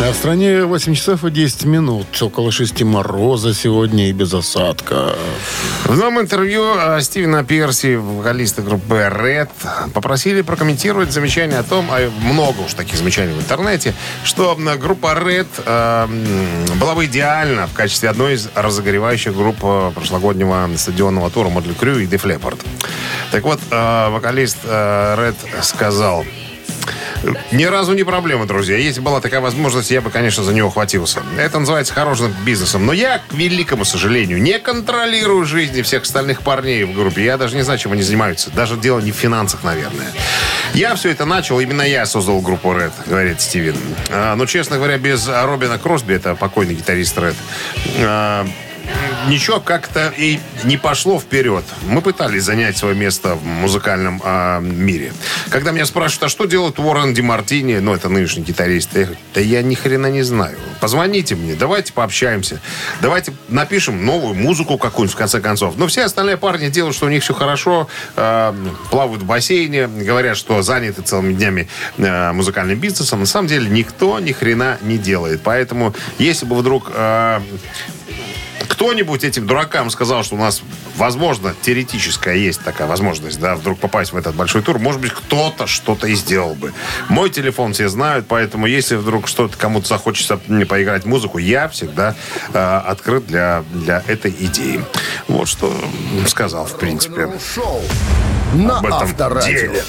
А 0.00 0.12
в 0.12 0.16
стране 0.16 0.64
8 0.64 0.94
часов 0.94 1.24
и 1.24 1.30
10 1.30 1.64
минут. 1.64 2.22
Около 2.22 2.52
6 2.52 2.82
мороза 2.82 3.54
сегодня 3.54 4.10
и 4.10 4.12
без 4.12 4.34
осадка. 4.34 5.14
В 5.84 5.96
новом 5.96 6.20
интервью 6.20 6.74
э, 6.76 7.00
Стивена 7.00 7.42
Перси, 7.42 7.96
вокалиста 7.96 8.62
группы 8.62 8.96
Red, 8.96 9.48
попросили 9.92 10.42
прокомментировать 10.42 11.10
замечание 11.10 11.58
о 11.58 11.62
том, 11.62 11.86
а 11.90 12.10
много 12.22 12.60
уж 12.60 12.74
таких 12.74 12.96
замечаний 12.96 13.32
в 13.32 13.38
интернете, 13.38 13.94
что 14.24 14.58
группа 14.78 15.14
Red 15.14 15.46
э, 15.64 16.76
была 16.78 16.94
бы 16.94 17.06
идеальна 17.06 17.66
в 17.66 17.72
качестве 17.72 18.10
одной 18.10 18.34
из 18.34 18.48
разогревающих 18.54 19.34
групп 19.34 19.56
э, 19.62 19.92
прошлогоднего 19.94 20.68
стадионного 20.76 21.30
тура 21.30 21.48
Motley 21.48 21.78
Crue 21.78 22.04
и 22.04 22.06
Leppard. 22.06 22.60
Так 23.30 23.44
вот, 23.44 23.60
э, 23.70 24.08
вокалист 24.10 24.58
э, 24.64 25.16
Red 25.16 25.62
сказал, 25.62 26.24
Ни 27.52 27.64
разу 27.64 27.94
не 27.94 28.04
проблема, 28.04 28.46
друзья. 28.46 28.76
Если 28.76 29.00
была 29.00 29.20
такая 29.20 29.40
возможность, 29.40 29.90
я 29.90 30.00
бы, 30.00 30.10
конечно, 30.10 30.42
за 30.42 30.52
него 30.52 30.70
хватился. 30.70 31.22
Это 31.38 31.58
называется 31.58 31.94
хорошим 31.94 32.34
бизнесом. 32.44 32.86
Но 32.86 32.92
я, 32.92 33.18
к 33.18 33.32
великому 33.32 33.84
сожалению, 33.84 34.40
не 34.40 34.58
контролирую 34.58 35.44
жизни 35.44 35.82
всех 35.82 36.02
остальных 36.02 36.42
парней 36.42 36.84
в 36.84 36.92
группе. 36.94 37.24
Я 37.24 37.36
даже 37.36 37.56
не 37.56 37.62
знаю, 37.62 37.78
чем 37.78 37.92
они 37.92 38.02
занимаются. 38.02 38.50
Даже 38.50 38.76
дело 38.76 39.00
не 39.00 39.12
в 39.12 39.16
финансах, 39.16 39.64
наверное. 39.64 40.06
Я 40.74 40.94
все 40.96 41.10
это 41.10 41.24
начал, 41.24 41.60
именно 41.60 41.82
я 41.82 42.04
создал 42.06 42.40
группу 42.40 42.72
Red, 42.72 42.92
говорит 43.06 43.40
Стивен. 43.40 43.76
А, 44.10 44.34
но, 44.34 44.46
честно 44.46 44.76
говоря, 44.76 44.98
без 44.98 45.28
Робина 45.28 45.78
Кросби, 45.78 46.14
это 46.14 46.34
покойный 46.34 46.74
гитарист 46.74 47.16
Red, 47.16 47.36
а, 48.00 48.46
ничего 49.28 49.60
как-то 49.60 50.12
и 50.16 50.38
не 50.64 50.76
пошло 50.76 51.18
вперед. 51.18 51.64
Мы 51.86 52.02
пытались 52.02 52.44
занять 52.44 52.76
свое 52.76 52.94
место 52.94 53.34
в 53.34 53.44
музыкальном 53.44 54.20
а, 54.24 54.60
мире. 54.60 55.12
Когда 55.48 55.72
меня 55.72 55.86
спрашивают, 55.86 56.24
а 56.24 56.28
что 56.28 56.44
делает 56.44 56.78
Уоррен 56.78 57.14
Ди 57.14 57.22
Мартини, 57.22 57.78
ну, 57.78 57.94
это 57.94 58.08
нынешний 58.08 58.42
гитарист, 58.42 58.90
я 58.94 59.04
говорю, 59.04 59.20
да 59.34 59.40
я 59.40 59.62
ни 59.62 59.74
хрена 59.74 60.08
не 60.08 60.22
знаю. 60.22 60.58
Позвоните 60.80 61.34
мне, 61.34 61.54
давайте 61.54 61.92
пообщаемся. 61.92 62.60
Давайте 63.00 63.32
напишем 63.48 64.04
новую 64.04 64.34
музыку 64.34 64.78
какую-нибудь, 64.78 65.14
в 65.14 65.18
конце 65.18 65.40
концов. 65.40 65.76
Но 65.76 65.86
все 65.86 66.04
остальные 66.04 66.36
парни 66.36 66.68
делают, 66.68 66.96
что 66.96 67.06
у 67.06 67.08
них 67.08 67.22
все 67.22 67.34
хорошо, 67.34 67.88
а, 68.16 68.54
плавают 68.90 69.22
в 69.22 69.26
бассейне, 69.26 69.88
говорят, 69.88 70.36
что 70.36 70.62
заняты 70.62 71.02
целыми 71.02 71.32
днями 71.32 71.68
а, 71.98 72.32
музыкальным 72.32 72.78
бизнесом. 72.78 73.20
На 73.20 73.26
самом 73.26 73.48
деле 73.48 73.68
никто 73.68 74.18
ни 74.20 74.32
хрена 74.32 74.78
не 74.82 74.98
делает. 74.98 75.40
Поэтому, 75.42 75.94
если 76.18 76.46
бы 76.46 76.56
вдруг 76.56 76.90
а, 76.94 77.42
кто-нибудь 78.68 79.24
этим 79.24 79.46
дуракам 79.46 79.90
сказал, 79.90 80.22
что 80.24 80.34
у 80.36 80.38
нас, 80.38 80.62
возможно, 80.96 81.54
теоретическая 81.62 82.34
есть 82.34 82.62
такая 82.62 82.86
возможность, 82.86 83.38
да, 83.40 83.56
вдруг 83.56 83.78
попасть 83.78 84.12
в 84.12 84.16
этот 84.16 84.34
большой 84.34 84.62
тур, 84.62 84.78
может 84.78 85.00
быть, 85.00 85.12
кто-то 85.12 85.66
что-то 85.66 86.06
и 86.06 86.14
сделал 86.14 86.54
бы. 86.54 86.72
Мой 87.08 87.30
телефон 87.30 87.72
все 87.72 87.88
знают, 87.88 88.26
поэтому 88.28 88.66
если 88.66 88.96
вдруг 88.96 89.28
что-то 89.28 89.56
кому-то 89.56 89.88
захочется 89.88 90.40
мне 90.46 90.66
поиграть 90.66 91.04
музыку, 91.04 91.38
я 91.38 91.68
всегда 91.68 92.14
э, 92.52 92.58
открыт 92.58 93.26
для, 93.26 93.64
для 93.72 94.02
этой 94.06 94.30
идеи. 94.30 94.84
Вот 95.28 95.48
что 95.48 95.72
сказал, 96.26 96.66
в 96.66 96.78
принципе. 96.78 97.30
На 98.54 98.78
Об 98.78 98.86
этом 98.86 99.02
Авторадио. 99.02 99.58
деле. 99.58 99.84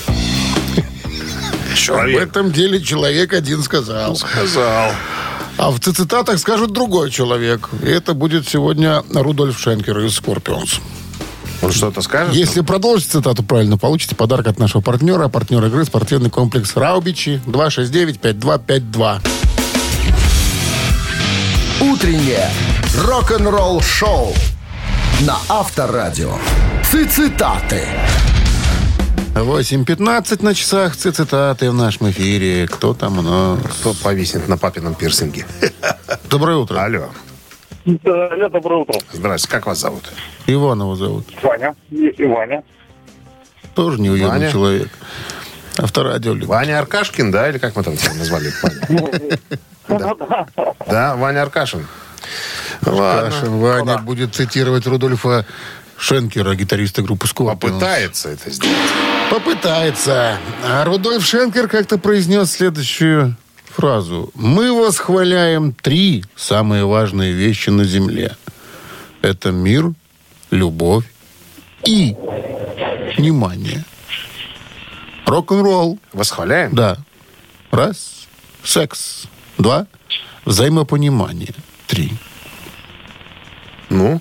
Человек 1.76 2.30
этом 2.30 2.52
деле 2.52 2.82
человек 2.82 3.34
один 3.34 3.62
сказал. 3.62 4.16
сказал. 4.16 4.92
А 5.58 5.72
в 5.72 5.80
цитатах 5.80 6.40
скажет 6.40 6.72
другой 6.72 7.12
человек. 7.12 7.70
И 7.82 7.88
это 7.88 8.14
будет 8.14 8.48
сегодня 8.48 9.04
Рудольф 9.14 9.60
Шенкер 9.60 10.00
из 10.00 10.16
Скорпионс. 10.16 10.80
Он 11.62 11.72
что-то 11.72 12.02
скажет? 12.02 12.36
Если 12.36 12.62
продолжите 12.62 13.12
цитату 13.12 13.42
правильно, 13.42 13.78
получите 13.78 14.16
подарок 14.16 14.48
от 14.48 14.60
нашего 14.60 14.82
партнера. 14.82 15.30
Партнер 15.30 15.66
игры 15.66 15.86
спортивный 15.86 16.30
комплекс 16.30 16.76
Раубичи 16.76 17.42
269-5252. 17.48 19.22
Утреннее 21.82 22.50
рок-н-ролл-шоу 22.98 24.34
на 25.22 25.38
Авторадио. 25.50 26.34
Цитаты. 26.92 27.88
8.15 29.36 30.44
на 30.44 30.56
часах. 30.56 30.96
Цитаты 30.96 31.70
в 31.70 31.74
нашем 31.74 32.10
эфире. 32.10 32.68
Кто 32.68 32.94
там 32.94 33.20
у 33.20 33.22
нас? 33.22 33.60
Кто 33.82 33.94
повиснет 33.94 34.48
на 34.48 34.58
папином 34.58 34.96
пирсинге? 34.96 35.46
Доброе 36.30 36.58
утро. 36.58 36.80
Алло. 36.82 37.10
Алло, 37.86 38.50
доброе 38.50 38.82
утро. 38.82 39.00
Здрасте, 39.12 39.50
как 39.50 39.66
вас 39.66 39.80
зовут? 39.80 40.10
Иванова 40.48 40.96
зовут. 40.96 41.26
Ваня. 41.44 41.76
И, 41.92 42.24
Ваня. 42.24 42.64
Тоже 43.76 44.00
неуемный 44.00 44.30
Ваня? 44.30 44.52
человек. 44.52 44.90
Авторадио 45.78 46.34
любит. 46.34 46.48
Ваня 46.48 46.80
Аркашкин, 46.80 47.32
да? 47.32 47.50
Или 47.50 47.58
как 47.58 47.76
мы 47.76 47.84
там 47.84 47.98
тебя 47.98 48.14
назвали? 48.14 48.54
Ваня? 49.90 50.48
Да, 50.88 51.16
Ваня 51.18 51.42
Аркашин. 51.42 51.86
Ладно. 52.86 53.32
Кашин 53.32 53.60
Ваня 53.60 53.98
будет 53.98 54.34
цитировать 54.34 54.88
Рудольфа 54.88 55.46
Шенкера, 55.98 56.56
гитариста 56.56 57.02
группы 57.02 57.28
Скорпионс. 57.28 57.60
Попытается 57.60 58.30
это 58.30 58.50
сделать. 58.50 58.76
Попытается. 59.32 60.38
А 60.64 60.86
Рудольф 60.86 61.26
Шенкер 61.26 61.68
как-то 61.68 61.98
произнес 61.98 62.52
следующую 62.52 63.36
фразу. 63.66 64.32
«Мы 64.36 64.72
восхваляем 64.72 65.74
три 65.74 66.24
самые 66.36 66.86
важные 66.86 67.34
вещи 67.34 67.70
на 67.70 67.84
Земле. 67.84 68.36
Это 69.22 69.52
мир, 69.52 69.92
любовь 70.52 71.06
и 71.86 72.16
внимание. 73.18 73.84
Рок-н-ролл. 75.26 76.00
Восхваляем? 76.14 76.74
Да. 76.76 76.98
Раз. 77.72 78.28
Секс. 78.64 79.26
Два. 79.58 79.88
Взаимопонимание. 80.46 81.54
Три. 81.88 82.12
Ну, 83.90 84.20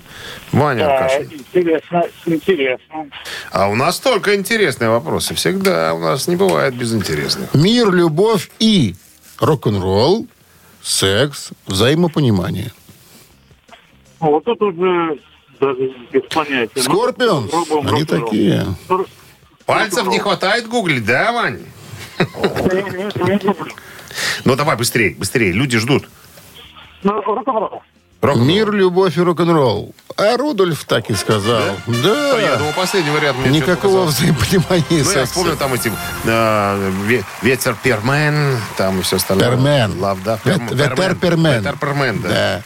Ваня 0.51 0.85
Да, 0.85 0.97
Аркашин. 1.05 1.31
интересно, 1.33 2.03
интересно. 2.25 3.07
А 3.51 3.67
у 3.69 3.75
нас 3.75 3.99
только 3.99 4.35
интересные 4.35 4.89
вопросы. 4.89 5.33
Всегда 5.35 5.93
у 5.93 5.99
нас 5.99 6.27
не 6.27 6.35
бывает 6.35 6.75
безинтересных. 6.75 7.53
Мир, 7.53 7.91
любовь 7.91 8.51
и 8.59 8.95
рок-н-ролл, 9.39 10.27
секс, 10.81 11.49
взаимопонимание. 11.65 12.71
Ну, 14.21 14.31
Вот 14.31 14.43
тут 14.45 14.61
уже 14.61 15.19
даже 15.59 15.93
без 16.11 16.21
понятия. 16.31 16.71
Ну, 16.75 16.81
Скорпионс, 16.81 17.49
Пробуем 17.51 17.87
они 17.87 18.03
такие. 18.05 18.65
Пальцев 19.65 20.07
не 20.07 20.19
хватает 20.19 20.67
гуглить, 20.67 21.05
да, 21.05 21.31
Вань? 21.31 21.59
Ну, 24.45 24.55
давай 24.55 24.77
быстрее, 24.77 25.15
быстрее. 25.15 25.51
Люди 25.51 25.77
ждут. 25.79 26.07
Ну, 27.03 27.21
рок-н-ролл. 27.21 27.81
Мир, 28.33 28.71
любовь 28.71 29.17
и 29.17 29.21
рок-н-ролл. 29.21 29.93
А 30.17 30.37
Рудольф 30.37 30.85
так 30.85 31.09
и 31.09 31.13
сказал. 31.13 31.59
Да. 31.87 32.31
А 32.35 32.39
Я 32.39 32.55
думал, 32.55 32.71
последний 32.73 33.11
вариант 33.11 33.37
мне 33.39 33.59
Никакого 33.59 34.05
взаимопонимания 34.05 35.03
Ну, 35.03 35.11
я 35.11 35.25
вспомнил 35.25 35.57
там 35.57 35.73
эти 35.73 35.91
э, 36.23 36.91
ве- 37.05 37.23
ветер 37.41 37.75
пермен, 37.83 38.57
там 38.77 38.99
и 38.99 39.01
все 39.01 39.17
остальное. 39.17 39.49
Пермен. 39.49 39.99
Лав, 39.99 40.17
да, 40.23 40.39
перм- 40.41 40.73
Ветер 40.73 41.15
пермен. 41.15 41.57
Ветер 41.57 41.77
пермен, 41.77 42.21
да. 42.21 42.29
Да. 42.29 42.61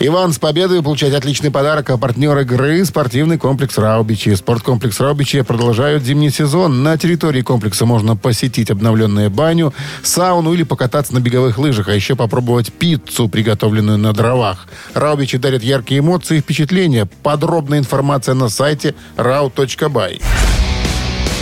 Иван, 0.00 0.34
с 0.34 0.38
победой 0.38 0.78
вы 0.78 0.82
получаете 0.82 1.16
отличный 1.16 1.50
подарок. 1.50 1.88
А 1.88 1.96
партнер 1.96 2.36
игры– 2.40 2.84
спортивный 2.84 3.38
комплекс 3.38 3.78
«Раубичи». 3.78 4.34
Спорткомплекс 4.34 5.00
«Раубичи» 5.00 5.40
продолжают 5.40 6.02
зимний 6.02 6.30
сезон. 6.30 6.82
На 6.82 6.98
территории 6.98 7.40
комплекса 7.40 7.86
можно 7.86 8.16
посетить 8.16 8.70
обновленную 8.70 9.30
баню, 9.30 9.72
сауну 10.02 10.52
или 10.52 10.62
покататься 10.62 11.14
на 11.14 11.20
беговых 11.20 11.56
лыжах, 11.56 11.88
а 11.88 11.94
еще 11.94 12.16
попробовать 12.16 12.70
пиццу, 12.70 13.28
приготовленную 13.30 13.96
на 13.96 14.12
дровах. 14.12 14.66
«Раубичи» 14.94 15.38
дарят 15.38 15.62
яркие 15.62 16.00
эмоции 16.00 16.38
и 16.38 16.40
впечатления. 16.40 17.08
Подробная 17.22 17.78
информация 17.78 18.34
на 18.34 18.48
сайте 18.48 18.94
rau.by. 19.16 20.22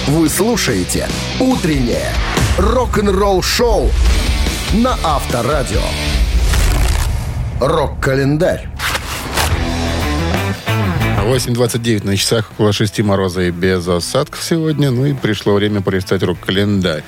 Вы 0.09 0.29
слушаете 0.29 1.09
«Утреннее 1.39 2.13
рок-н-ролл-шоу» 2.59 3.91
на 4.75 4.97
Авторадио. 5.05 5.83
Рок-календарь. 7.61 8.69
8.29 11.31 12.05
на 12.05 12.16
часах, 12.16 12.51
около 12.51 12.73
6 12.73 13.03
мороза 13.03 13.43
и 13.43 13.53
без 13.53 13.87
осадков 13.87 14.43
сегодня. 14.43 14.90
Ну 14.90 15.07
и 15.07 15.14
пришло 15.14 15.55
время 15.55 15.81
полистать 15.81 16.25
рок-календарь. 16.25 17.05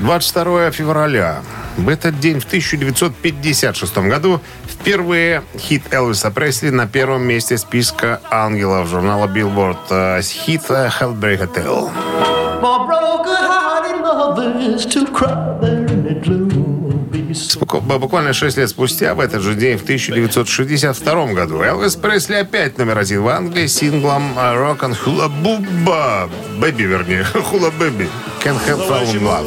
22 0.00 0.70
февраля. 0.70 1.42
В 1.76 1.90
этот 1.90 2.18
день, 2.18 2.40
в 2.40 2.46
1956 2.46 3.98
году, 3.98 4.40
впервые 4.66 5.42
хит 5.58 5.92
Элвиса 5.92 6.30
Пресли 6.30 6.70
на 6.70 6.86
первом 6.86 7.24
месте 7.24 7.58
списка 7.58 8.22
ангелов 8.30 8.88
журнала 8.88 9.26
Billboard. 9.26 9.76
Э, 9.90 10.22
Хит 10.22 10.62
Hellbreak 10.70 11.46
Hotel. 11.46 11.90
Споко- 12.58 12.96
Буквально 17.98 18.32
6 18.32 18.56
лет 18.56 18.68
спустя, 18.68 19.14
в 19.14 19.20
этот 19.20 19.42
же 19.42 19.54
день, 19.54 19.78
в 19.78 19.82
1962 19.82 21.26
году, 21.32 21.60
Элвис 21.62 21.96
Пресли 21.96 22.34
опять 22.34 22.78
номер 22.78 22.98
один 22.98 23.22
в 23.22 23.28
Англии 23.28 23.66
с 23.66 23.74
синглом 23.76 24.38
«Rock 24.38 24.80
and 24.80 24.96
Hula 25.04 25.30
Booba». 25.42 26.30
«Бэби», 26.58 26.84
вернее, 26.84 27.26
«Hula 27.34 27.72
Baby». 27.78 28.08
«Can't 28.42 28.60
Help 28.66 28.88
Fall 28.88 29.04
in 29.12 29.22
Love». 29.22 29.46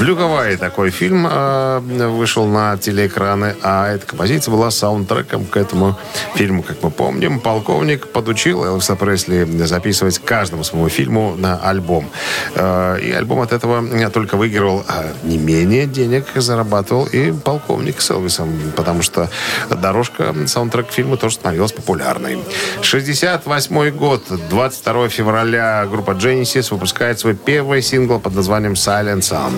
Люгавае 0.00 0.56
такой 0.56 0.90
фильм 0.90 1.26
э, 1.30 1.80
вышел 2.08 2.46
на 2.46 2.76
телеэкраны, 2.78 3.54
а 3.62 3.92
эта 3.92 4.06
композиция 4.06 4.52
была 4.52 4.70
саундтреком 4.70 5.44
к 5.44 5.56
этому 5.56 5.98
фильму. 6.34 6.62
Как 6.62 6.82
мы 6.82 6.90
помним, 6.90 7.38
полковник 7.40 8.06
подучил 8.08 8.64
Элвиса 8.64 8.96
Пресли 8.96 9.44
записывать 9.64 10.18
каждому 10.18 10.64
своему 10.64 10.88
фильму 10.88 11.34
на 11.36 11.58
альбом. 11.58 12.08
Э, 12.54 12.98
и 13.00 13.12
альбом 13.12 13.40
от 13.40 13.52
этого 13.52 13.84
только 14.10 14.36
выигрывал 14.36 14.84
а 14.88 15.12
не 15.22 15.38
менее 15.38 15.86
денег 15.86 16.24
зарабатывал 16.34 17.04
и 17.04 17.32
полковник 17.32 18.00
с 18.00 18.10
Элвисом, 18.10 18.48
потому 18.76 19.02
что 19.02 19.28
дорожка 19.68 20.34
саундтрек 20.46 20.88
к 20.88 20.92
фильму 20.92 21.16
тоже 21.16 21.34
становилась 21.34 21.72
популярной. 21.72 22.38
68 22.82 23.90
год, 23.90 24.22
22 24.48 25.08
февраля 25.08 25.86
группа 25.86 26.12
Genesis 26.12 26.72
выпускает 26.72 27.18
свой 27.18 27.34
первый 27.34 27.82
сингл 27.82 28.18
под 28.18 28.34
названием 28.34 28.72
Silent 28.72 29.20
Sun. 29.20 29.52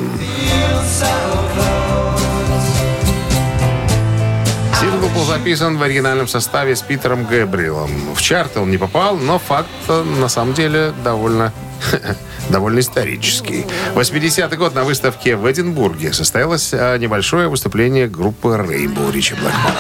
Сингл 4.81 5.09
был 5.09 5.25
записан 5.25 5.79
в 5.79 5.83
оригинальном 5.83 6.29
составе 6.29 6.75
с 6.75 6.83
Питером 6.83 7.25
Гэбриэлом. 7.25 7.91
В 8.15 8.21
чарты 8.21 8.61
он 8.61 8.71
не 8.71 8.79
попал, 8.79 9.17
но 9.17 9.39
факт 9.39 9.69
на 9.89 10.29
самом 10.29 10.55
деле 10.55 10.93
довольно 11.05 11.53
довольно 12.51 12.81
исторический. 12.81 13.67
80-й 13.95 14.57
год 14.57 14.75
на 14.75 14.85
выставке 14.85 15.37
в 15.37 15.51
Эдинбурге 15.51 16.13
состоялось 16.13 16.71
э, 16.73 16.99
небольшое 16.99 17.49
выступление 17.49 18.09
группы 18.09 18.49
Rainbow 18.49 19.11
Ричи 19.13 19.35
Блэкмора. 19.35 19.77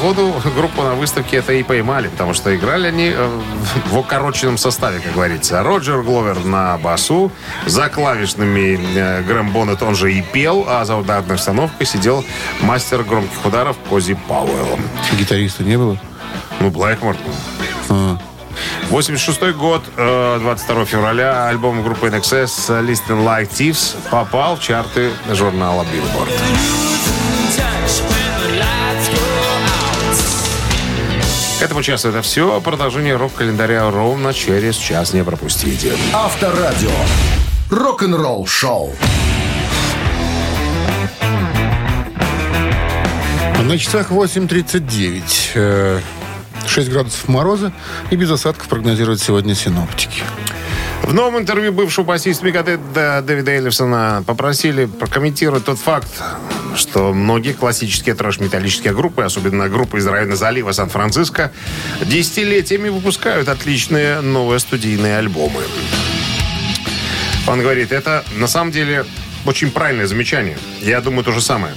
Походу, 0.00 0.34
группу 0.56 0.82
на 0.82 0.94
выставке 0.94 1.36
это 1.36 1.52
и 1.52 1.62
поймали, 1.62 2.08
потому 2.08 2.32
что 2.32 2.56
играли 2.56 2.86
они 2.86 3.12
э, 3.14 3.40
в 3.88 3.98
укороченном 3.98 4.56
составе, 4.56 4.98
как 4.98 5.12
говорится. 5.12 5.62
Роджер 5.62 6.00
Гловер 6.00 6.42
на 6.42 6.78
басу, 6.78 7.30
за 7.66 7.90
клавишными 7.90 8.80
э, 8.96 9.22
Грэм 9.22 9.50
Боннет, 9.50 9.82
он 9.82 9.94
же 9.94 10.10
и 10.10 10.22
пел, 10.22 10.64
а 10.66 10.86
за 10.86 10.96
ударной 10.96 11.34
установкой 11.34 11.86
сидел 11.86 12.24
мастер 12.62 13.02
громких 13.02 13.44
ударов 13.44 13.76
Кози 13.90 14.16
Пауэлл. 14.26 14.78
Гитариста 15.18 15.64
не 15.64 15.76
было? 15.76 15.98
Ну, 16.60 16.70
Блэкмор. 16.70 17.16
А. 17.90 18.16
86 18.88 19.52
год, 19.52 19.84
э, 19.98 20.38
22 20.40 20.86
февраля, 20.86 21.46
альбом 21.48 21.82
группы 21.82 22.06
NXS 22.06 22.86
Listen 22.86 23.22
Like 23.22 23.50
Thieves 23.50 23.96
попал 24.10 24.56
в 24.56 24.60
чарты 24.60 25.10
журнала 25.30 25.82
Billboard. 25.82 26.89
Этому 31.62 31.82
часу 31.82 32.08
это 32.08 32.22
все. 32.22 32.60
Продолжение 32.60 33.16
рок-календаря 33.16 33.90
ровно 33.90 34.32
через 34.32 34.76
час. 34.76 35.12
Не 35.12 35.24
пропустите. 35.24 35.92
Авторадио. 36.12 36.90
Рок-н-ролл 37.70 38.46
шоу. 38.46 38.92
На 43.62 43.78
часах 43.78 44.10
8.39. 44.10 45.22
Э, 45.54 46.00
6 46.66 46.90
градусов 46.90 47.28
мороза 47.28 47.72
и 48.10 48.16
без 48.16 48.30
осадков 48.30 48.68
прогнозируют 48.68 49.20
сегодня 49.20 49.54
синоптики. 49.54 50.22
В 51.10 51.12
новом 51.12 51.40
интервью 51.40 51.72
бывшего 51.72 52.04
басиста 52.04 52.44
Мегадет 52.44 52.78
Дэвида 52.92 53.50
Эллифсона 53.50 54.22
попросили 54.24 54.84
прокомментировать 54.84 55.64
тот 55.64 55.76
факт, 55.76 56.06
что 56.76 57.12
многие 57.12 57.52
классические 57.52 58.14
трэш-металлические 58.14 58.94
группы, 58.94 59.24
особенно 59.24 59.68
группы 59.68 59.98
из 59.98 60.06
района 60.06 60.36
залива 60.36 60.70
Сан-Франциско, 60.70 61.50
десятилетиями 62.06 62.90
выпускают 62.90 63.48
отличные 63.48 64.20
новые 64.20 64.60
студийные 64.60 65.18
альбомы. 65.18 65.62
Он 67.48 67.60
говорит, 67.60 67.90
это 67.90 68.24
на 68.36 68.46
самом 68.46 68.70
деле 68.70 69.04
очень 69.46 69.72
правильное 69.72 70.06
замечание. 70.06 70.58
Я 70.80 71.00
думаю, 71.00 71.24
то 71.24 71.32
же 71.32 71.40
самое. 71.40 71.74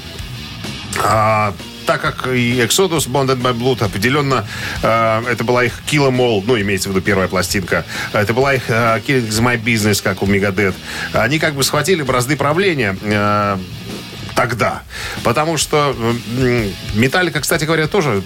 А, 1.04 1.56
так 1.86 2.02
как 2.02 2.28
и 2.28 2.60
Exodus, 2.62 3.08
Bonded 3.10 3.41
by 3.41 3.58
Blood, 3.58 3.84
определенно 3.84 4.46
э, 4.82 5.24
это 5.30 5.43
была 5.43 5.63
их 5.63 5.74
Kill 5.89 6.10
'Em 6.10 6.17
All, 6.17 6.43
ну, 6.46 6.60
имеется 6.60 6.89
в 6.89 6.91
виду 6.91 7.02
первая 7.02 7.28
пластинка. 7.28 7.86
Это 8.12 8.34
была 8.34 8.54
их 8.54 8.63
э, 8.69 9.00
is 9.08 9.41
My 9.41 9.62
Business, 9.62 10.02
как 10.02 10.22
у 10.22 10.26
Megadeth. 10.26 10.76
Они 11.13 11.39
как 11.39 11.54
бы 11.56 11.63
схватили 11.63 12.02
бразды 12.02 12.36
правления 12.36 12.96
э, 13.02 13.58
тогда. 14.36 14.84
Потому 15.24 15.58
что 15.58 15.96
Металлика, 16.93 17.41
кстати 17.41 17.65
говоря, 17.65 17.88
тоже 17.88 18.24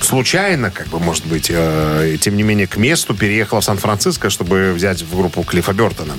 случайно, 0.00 0.70
как 0.70 0.88
бы, 0.88 0.98
может 1.00 1.26
быть, 1.26 1.50
э, 1.50 2.16
тем 2.20 2.36
не 2.36 2.42
менее, 2.42 2.66
к 2.66 2.76
месту 2.76 3.14
переехала 3.14 3.60
в 3.60 3.64
Сан-Франциско, 3.64 4.30
чтобы 4.30 4.72
взять 4.72 5.02
в 5.02 5.16
группу 5.16 5.42
Клиффа 5.42 5.72
Бертона. 5.72 6.14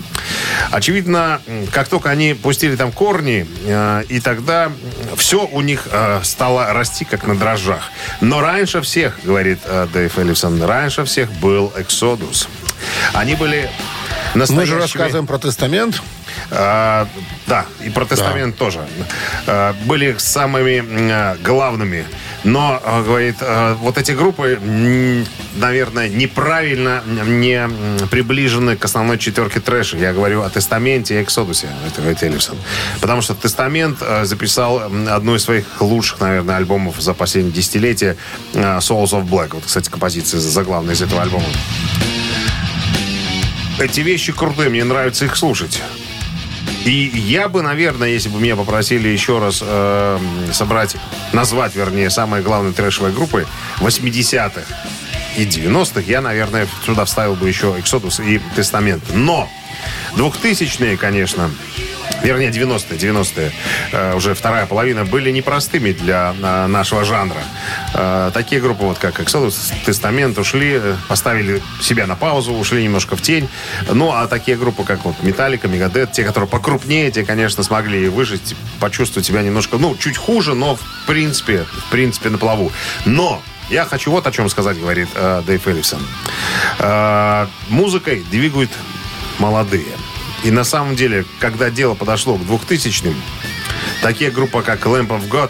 Очевидно, 0.71 1.41
как 1.71 1.87
только 1.87 2.09
они 2.09 2.33
пустили 2.33 2.75
там 2.75 2.91
корни, 2.91 3.47
э, 3.65 4.03
и 4.09 4.19
тогда 4.19 4.71
все 5.15 5.45
у 5.45 5.61
них 5.61 5.87
э, 5.91 6.21
стало 6.23 6.73
расти, 6.73 7.05
как 7.05 7.27
на 7.27 7.35
дрожжах. 7.35 7.91
Но 8.21 8.41
раньше 8.41 8.81
всех, 8.81 9.19
говорит 9.23 9.59
э, 9.65 9.87
Дэйв 9.93 10.17
Эллифсон, 10.17 10.61
раньше 10.63 11.05
всех 11.05 11.31
был 11.33 11.71
Эксодус. 11.77 12.49
Они 13.13 13.35
были 13.35 13.69
Мы 14.33 14.65
же 14.65 14.77
рассказываем 14.77 15.27
про 15.27 15.37
тестамент. 15.37 16.01
А, 16.51 17.07
да, 17.47 17.65
и 17.83 17.89
протестамент 17.89 18.57
тоже. 18.57 18.85
А, 19.47 19.75
были 19.85 20.15
самыми 20.17 20.77
м, 20.79 21.43
главными. 21.43 22.05
Но, 22.43 22.79
а, 22.83 23.03
говорит, 23.03 23.37
а, 23.41 23.75
вот 23.75 23.97
эти 23.97 24.11
группы, 24.11 24.59
наверное, 25.55 26.09
неправильно 26.09 27.01
не 27.05 27.67
приближены 28.11 28.75
к 28.75 28.85
основной 28.85 29.17
четверке 29.17 29.59
трэша. 29.59 29.97
Я 29.97 30.13
говорю 30.13 30.41
о 30.41 30.49
Тестаменте 30.49 31.19
и 31.19 31.23
Эксодусе, 31.23 31.67
это 31.87 32.01
говорит 32.01 32.21
Эллифсон. 32.21 32.57
Потому 33.01 33.21
что 33.21 33.33
Тестамент 33.33 33.97
а, 34.01 34.25
записал 34.25 34.79
одну 35.09 35.35
из 35.35 35.43
своих 35.43 35.65
лучших, 35.81 36.19
наверное, 36.19 36.57
альбомов 36.57 36.99
за 36.99 37.13
последние 37.13 37.53
десятилетия 37.53 38.17
а, 38.53 38.79
Souls 38.79 39.11
of 39.11 39.27
Black. 39.27 39.49
Вот, 39.53 39.63
кстати, 39.65 39.89
композиция 39.89 40.39
заглавная 40.39 40.93
из 40.93 41.01
этого 41.01 41.21
альбома. 41.21 41.45
Эти 43.79 43.99
вещи 43.99 44.31
крутые, 44.31 44.69
мне 44.69 44.83
нравится 44.83 45.25
их 45.25 45.35
слушать. 45.35 45.81
И 46.85 47.11
я 47.13 47.49
бы, 47.49 47.61
наверное, 47.61 48.09
если 48.09 48.29
бы 48.29 48.39
меня 48.39 48.55
попросили 48.55 49.09
еще 49.09 49.39
раз 49.39 49.61
э, 49.61 50.19
собрать, 50.53 50.95
назвать, 51.33 51.75
вернее, 51.75 52.09
самые 52.09 52.43
главные 52.43 52.73
трэшевые 52.73 53.13
группы 53.13 53.45
80-х 53.79 54.61
и 55.35 55.45
90-х, 55.45 56.01
я, 56.01 56.21
наверное, 56.21 56.67
сюда 56.85 57.05
вставил 57.05 57.35
бы 57.35 57.47
еще 57.47 57.75
Exodus 57.77 58.23
и 58.23 58.39
Тестамент. 58.55 59.03
Но 59.13 59.49
2000-е, 60.15 60.95
конечно, 60.95 61.49
вернее, 62.25 62.49
90-е, 62.49 62.97
90-е, 62.97 63.51
э, 63.91 64.15
уже 64.15 64.33
вторая 64.33 64.65
половина, 64.65 65.05
были 65.05 65.31
непростыми 65.31 65.91
для 65.91 66.35
э, 66.41 66.67
нашего 66.67 67.05
жанра. 67.05 67.41
Э, 67.93 68.31
такие 68.33 68.61
группы, 68.61 68.83
вот 68.83 68.97
как 68.97 69.19
Exodus, 69.19 69.73
Тестамент, 69.85 70.37
ушли, 70.37 70.81
поставили 71.07 71.61
себя 71.81 72.07
на 72.07 72.15
паузу, 72.15 72.53
ушли 72.53 72.83
немножко 72.83 73.15
в 73.15 73.21
тень. 73.21 73.47
Ну, 73.89 74.11
а 74.11 74.27
такие 74.27 74.57
группы, 74.57 74.83
как 74.83 75.05
вот 75.05 75.21
Металлика, 75.21 75.67
Мегадет, 75.67 76.11
те, 76.11 76.23
которые 76.23 76.49
покрупнее, 76.49 77.11
те, 77.11 77.23
конечно, 77.23 77.63
смогли 77.63 78.09
выжить, 78.09 78.55
почувствовать 78.79 79.25
себя 79.25 79.41
немножко, 79.41 79.77
ну, 79.77 79.95
чуть 79.95 80.17
хуже, 80.17 80.55
но, 80.55 80.75
в 80.75 81.05
принципе, 81.07 81.65
в 81.87 81.91
принципе, 81.91 82.29
на 82.29 82.37
плаву. 82.37 82.71
Но 83.05 83.41
я 83.69 83.85
хочу 83.85 84.11
вот 84.11 84.27
о 84.27 84.31
чем 84.31 84.49
сказать, 84.49 84.79
говорит 84.79 85.09
э, 85.15 85.41
Дэйв 85.45 85.67
Эллифсон. 85.67 85.99
Э, 86.79 87.47
музыкой 87.69 88.23
двигают 88.29 88.71
молодые. 89.39 89.85
И 90.45 90.51
на 90.51 90.63
самом 90.63 90.95
деле, 90.95 91.25
когда 91.39 91.71
дело 91.71 91.95
подошло 91.95 92.37
к 92.37 92.41
2000-м, 92.41 93.15
такие 94.03 94.29
группы, 94.29 94.61
как 94.61 94.85
Lamp 94.85 95.07
of 95.07 95.27
God, 95.27 95.49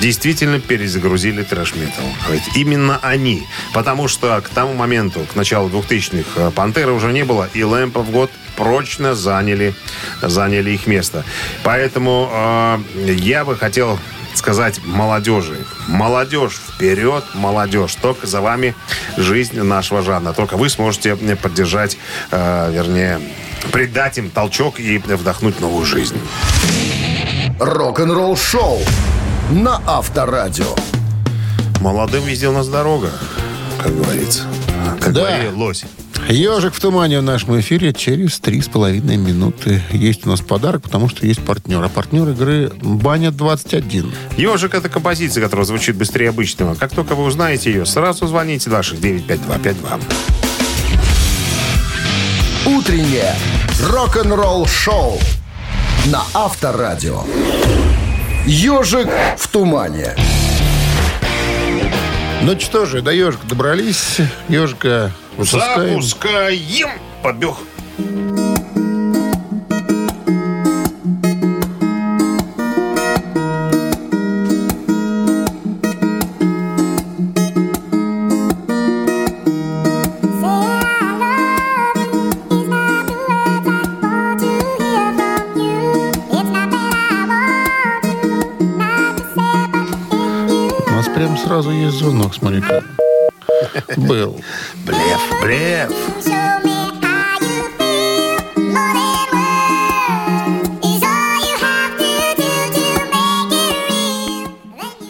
действительно 0.00 0.58
перезагрузили 0.58 1.44
трэш-метал. 1.44 2.04
Говорит, 2.24 2.42
Именно 2.56 2.98
они. 3.00 3.46
Потому 3.72 4.08
что 4.08 4.40
к 4.40 4.48
тому 4.48 4.74
моменту, 4.74 5.20
к 5.20 5.36
началу 5.36 5.68
2000-х, 5.68 6.28
э, 6.34 6.50
Пантеры 6.50 6.90
уже 6.90 7.12
не 7.12 7.24
было, 7.24 7.48
и 7.54 7.60
Lamp 7.60 7.92
of 7.92 8.10
God 8.10 8.30
прочно 8.56 9.14
заняли, 9.14 9.72
заняли 10.20 10.70
их 10.72 10.88
место. 10.88 11.24
Поэтому 11.62 12.28
э, 12.32 12.78
я 13.12 13.44
бы 13.44 13.56
хотел 13.56 14.00
сказать 14.34 14.80
молодежи. 14.84 15.64
Молодежь, 15.86 16.54
вперед, 16.54 17.24
молодежь. 17.34 17.94
Только 17.94 18.26
за 18.26 18.40
вами 18.40 18.74
жизнь 19.16 19.60
нашего 19.60 20.02
жанра. 20.02 20.32
Только 20.32 20.56
вы 20.56 20.68
сможете 20.68 21.14
поддержать, 21.36 21.98
э, 22.32 22.72
вернее, 22.72 23.20
придать 23.72 24.18
им 24.18 24.30
толчок 24.30 24.80
и 24.80 24.98
вдохнуть 24.98 25.60
новую 25.60 25.84
жизнь. 25.84 26.16
Рок-н-ролл 27.58 28.36
шоу 28.36 28.78
на 29.50 29.80
Авторадио. 29.86 30.74
Молодым 31.80 32.24
везде 32.24 32.48
у 32.48 32.52
нас 32.52 32.68
дорога, 32.68 33.10
как 33.82 33.94
говорится. 33.96 34.42
Как 35.00 35.12
Да. 35.12 35.20
говорил 35.22 35.58
лось. 35.58 35.84
Ежик 36.28 36.74
в 36.74 36.80
тумане 36.80 37.20
в 37.20 37.22
нашем 37.22 37.58
эфире 37.60 37.94
через 37.94 38.38
три 38.38 38.60
с 38.60 38.68
половиной 38.68 39.16
минуты. 39.16 39.82
Есть 39.92 40.26
у 40.26 40.28
нас 40.28 40.40
подарок, 40.40 40.82
потому 40.82 41.08
что 41.08 41.24
есть 41.26 41.40
партнер. 41.42 41.82
А 41.82 41.88
партнер 41.88 42.28
игры 42.30 42.70
Баня 42.82 43.30
21. 43.30 44.12
Ежик 44.36 44.74
это 44.74 44.88
композиция, 44.90 45.42
которая 45.42 45.64
звучит 45.64 45.96
быстрее 45.96 46.28
обычного. 46.28 46.74
Как 46.74 46.92
только 46.92 47.14
вы 47.14 47.24
узнаете 47.24 47.70
ее, 47.72 47.86
сразу 47.86 48.26
звоните 48.26 48.68
269-5252. 48.68 50.00
Утреннее 52.66 53.34
рок-н-ролл-шоу 53.82 55.18
на 56.06 56.22
Авторадио. 56.34 57.22
Ежик 58.46 59.08
в 59.36 59.48
тумане. 59.48 60.16
Ну 62.42 62.58
что 62.58 62.86
же, 62.86 63.02
до 63.02 63.12
ежика 63.12 63.46
добрались. 63.46 64.18
Ежика 64.48 65.12
выпускаем. 65.36 66.02
Запускаем. 66.02 66.90
Побег. 67.22 67.54
Смотри-ка. 92.58 92.84
Был. 93.96 94.40
Блеф, 94.84 95.42
блеф. 95.42 95.92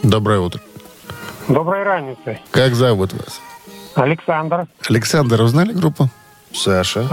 Доброе 0.03 0.41
утро. 0.41 0.61
Доброй 1.49 1.83
раницы. 1.83 2.41
Как 2.51 2.75
зовут 2.75 3.13
вас? 3.13 3.41
Александр. 3.95 4.67
Александр, 4.89 5.43
узнали 5.43 5.73
группу? 5.73 6.09
Саша. 6.53 7.07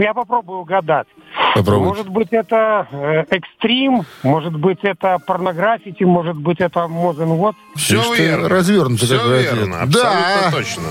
Я 0.00 0.14
попробую 0.14 0.60
угадать. 0.60 1.06
Попробуйте. 1.54 1.88
Может 1.88 2.08
быть, 2.08 2.28
это 2.32 2.86
э, 2.90 3.24
экстрим, 3.30 4.02
может 4.22 4.54
быть, 4.56 4.78
это 4.82 5.18
порнографити, 5.26 6.04
может 6.04 6.36
быть, 6.36 6.60
это 6.60 6.86
Мозен 6.88 7.28
Вот. 7.28 7.54
Все 7.76 8.02
ты, 8.14 8.22
верно. 8.26 8.48
развернутый 8.48 9.06
Все 9.06 9.16
ответ. 9.20 9.52
верно. 9.54 9.86
Да. 9.86 10.12
Абсолютно 10.48 10.58
точно. 10.58 10.82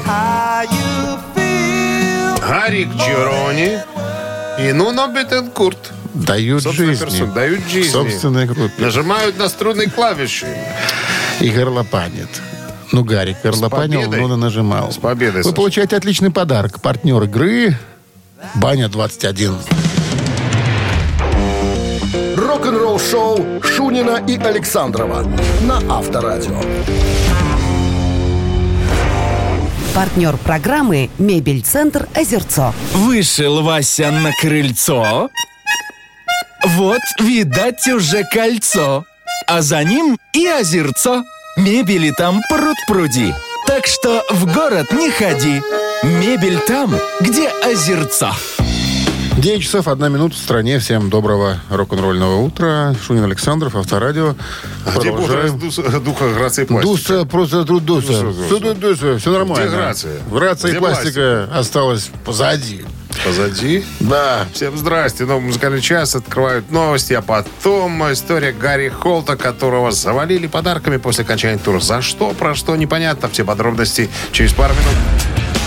Гарик 2.48 2.90
Джерони 2.96 3.80
и 4.60 4.74
Нуно 4.74 5.08
Бетенкурт. 5.08 5.94
Дают 6.14 6.64
персоной. 6.64 7.32
Дают 7.34 7.62
жизни. 7.70 7.90
Собственной 7.92 8.46
группе. 8.48 8.74
Нажимают 8.80 9.38
на 9.38 9.48
струнные 9.48 9.90
клавиши. 9.90 10.48
И 11.40 11.50
горлопанит. 11.50 12.28
Ну, 12.92 13.04
Гарик 13.04 13.38
горлопанил, 13.44 14.02
победой. 14.02 14.28
но 14.28 14.36
нажимал. 14.36 14.92
С 14.92 14.98
победой, 14.98 15.38
Вы 15.42 15.44
Саша. 15.44 15.56
получаете 15.56 15.96
отличный 15.96 16.32
подарок. 16.32 16.82
Партнер 16.82 17.22
игры 17.24 17.78
Баня-21. 18.56 19.56
Рок-н-ролл-шоу 22.38 23.62
Шунина 23.62 24.24
и 24.28 24.38
Александрова 24.38 25.24
на 25.62 25.78
Авторадио. 25.90 26.62
Партнер 29.94 30.38
программы 30.38 31.10
«Мебель-центр 31.18 32.08
Озерцо». 32.16 32.74
Вышел 32.94 33.62
Вася 33.62 34.12
на 34.12 34.32
крыльцо. 34.32 35.30
Вот, 36.66 37.02
видать, 37.20 37.88
уже 37.88 38.24
кольцо. 38.24 39.06
А 39.48 39.62
за 39.62 39.84
ним 39.84 40.18
и 40.34 40.46
озерцо. 40.46 41.24
Мебели 41.58 42.12
там 42.12 42.42
пруд-пруди. 42.50 43.34
Так 43.68 43.86
что 43.88 44.24
в 44.30 44.46
город 44.54 44.92
не 44.94 45.10
ходи. 45.12 45.62
Мебель 46.04 46.60
там, 46.60 46.96
где 47.20 47.50
озерцо. 47.50 48.32
9 49.38 49.62
часов, 49.62 49.88
1 49.88 50.12
минута 50.12 50.36
в 50.36 50.38
стране. 50.38 50.80
Всем 50.80 51.10
доброго 51.10 51.60
рок-н-ролльного 51.70 52.42
утра. 52.42 52.96
Шунин 53.06 53.24
Александров, 53.26 53.76
Авторадио. 53.76 54.36
А 54.86 54.98
Где 55.00 55.12
духа, 55.12 56.00
духа 56.00 56.34
грации 56.34 56.64
пластика? 56.64 56.92
Дуса, 56.92 57.26
просто 57.26 57.66
труд 57.66 57.84
дуса. 57.84 58.22
Дуса, 58.22 58.74
дуса. 58.76 59.18
Все, 59.18 59.32
нормально. 59.32 59.66
Где 59.66 59.76
грация? 59.76 60.20
Грация 60.32 60.72
и 60.74 60.78
пластика 60.78 61.50
осталась 61.54 62.10
позади. 62.26 62.86
Позади. 63.26 63.84
Да. 64.00 64.46
Всем 64.54 64.78
здрасте. 64.78 65.26
Новый 65.26 65.48
музыкальный 65.48 65.82
час. 65.82 66.16
Открывают 66.16 66.72
новости, 66.72 67.14
а 67.14 67.22
потом 67.22 68.12
история 68.12 68.54
Гарри 68.54 68.90
Холта, 68.90 69.36
которого 69.36 69.92
завалили 69.92 70.48
подарками 70.48 70.98
после 70.98 71.26
окончания 71.26 71.58
тура. 71.58 71.80
За 71.80 72.02
что, 72.02 72.32
про 72.32 72.56
что, 72.56 72.76
непонятно. 72.78 73.28
Все 73.30 73.44
подробности 73.44 74.10
через 74.32 74.54
пару 74.54 74.74
минут. 74.74 75.39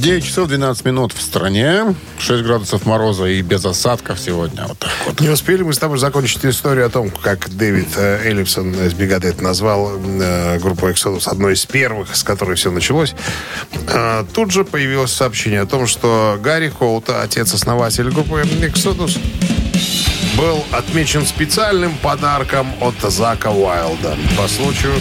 9 0.00 0.24
часов 0.24 0.48
12 0.48 0.84
минут 0.86 1.12
в 1.12 1.20
стране. 1.20 1.94
6 2.18 2.42
градусов 2.44 2.86
мороза 2.86 3.26
и 3.26 3.42
без 3.42 3.64
осадков 3.64 4.18
сегодня. 4.18 4.64
Вот 4.66 4.78
так 4.78 4.90
вот. 5.06 5.20
Не 5.20 5.28
успели 5.28 5.62
мы 5.62 5.72
с 5.74 5.78
тобой 5.78 5.98
закончить 5.98 6.44
историю 6.44 6.86
о 6.86 6.88
том, 6.88 7.10
как 7.10 7.50
Дэвид 7.50 7.88
э, 7.96 8.22
Эллипсон 8.24 8.72
из 8.74 8.94
Мегадет 8.94 9.40
назвал 9.40 9.92
э, 9.98 10.58
группу 10.60 10.88
Exodus 10.88 11.28
одной 11.28 11.54
из 11.54 11.66
первых, 11.66 12.16
с 12.16 12.22
которой 12.22 12.56
все 12.56 12.70
началось. 12.70 13.14
Э, 13.88 14.24
тут 14.32 14.50
же 14.50 14.64
появилось 14.64 15.12
сообщение 15.12 15.60
о 15.60 15.66
том, 15.66 15.86
что 15.86 16.38
Гарри 16.40 16.70
Холта, 16.70 17.22
отец-основатель 17.22 18.10
группы 18.10 18.42
Exodus, 18.60 19.18
был 20.38 20.64
отмечен 20.72 21.26
специальным 21.26 21.94
подарком 21.98 22.72
от 22.80 22.94
Зака 23.12 23.50
Уайлда 23.50 24.16
по 24.38 24.48
случаю 24.48 24.94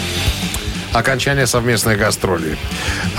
окончания 0.93 1.47
совместной 1.47 1.95
гастроли. 1.95 2.57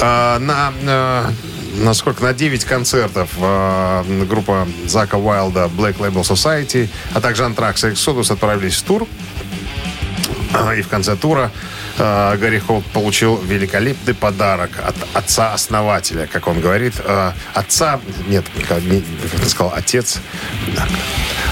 Э, 0.01 0.39
на, 0.39 0.73
э, 0.83 1.31
на 1.73 1.95
сколько? 1.95 2.23
На 2.23 2.33
9 2.35 2.65
концертов 2.65 3.31
э, 3.39 4.25
группа 4.29 4.67
Зака 4.87 5.17
Уайлда 5.19 5.71
Black 5.77 5.99
Label 5.99 6.23
Society, 6.23 6.89
а 7.15 7.21
также 7.21 7.45
Антракс 7.45 7.85
и 7.85 7.89
Exodus 7.89 8.33
отправились 8.33 8.75
в 8.77 8.83
тур. 8.83 9.07
А, 10.55 10.75
И 10.75 10.83
в 10.83 10.89
конце 10.89 11.17
тура 11.17 11.51
э, 11.99 12.37
Гарри 12.37 12.59
Холт 12.59 12.85
получил 12.93 13.37
великолепный 13.39 14.13
подарок 14.15 14.71
от 14.87 14.95
отца-основателя, 15.15 16.27
как 16.27 16.47
он 16.47 16.61
говорит. 16.61 16.95
Э, 17.05 17.33
отца, 17.55 18.01
нет, 18.29 18.45
как, 18.69 18.83
не- 18.83 19.01
как 19.31 19.41
он 19.43 19.49
сказал, 19.49 19.73
отец. 19.75 20.19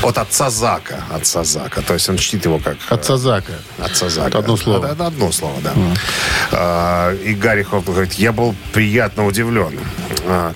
От 0.02 0.16
отца 0.18 0.48
Зака. 0.50 1.04
Отца 1.11 1.44
Зака. 1.44 1.83
То 1.83 1.94
есть 1.94 2.09
он 2.09 2.16
чтит 2.18 2.44
его 2.44 2.59
как... 2.59 2.76
э, 2.90 2.94
Отца 2.94 3.16
Зака. 3.16 3.52
Отца 3.78 4.09
Зака. 4.11 4.28
Это 4.28 4.38
одно 4.38 4.56
слово. 4.56 4.78
Это, 4.85 4.94
это 4.94 5.06
одно 5.06 5.33
слово, 5.33 5.61
да. 5.62 5.72
А, 6.52 7.14
и 7.14 7.35
Гарри 7.35 7.62
Холт 7.62 7.85
говорит, 7.87 8.14
я 8.14 8.33
был 8.33 8.54
приятно 8.72 9.26
удивлен, 9.26 9.78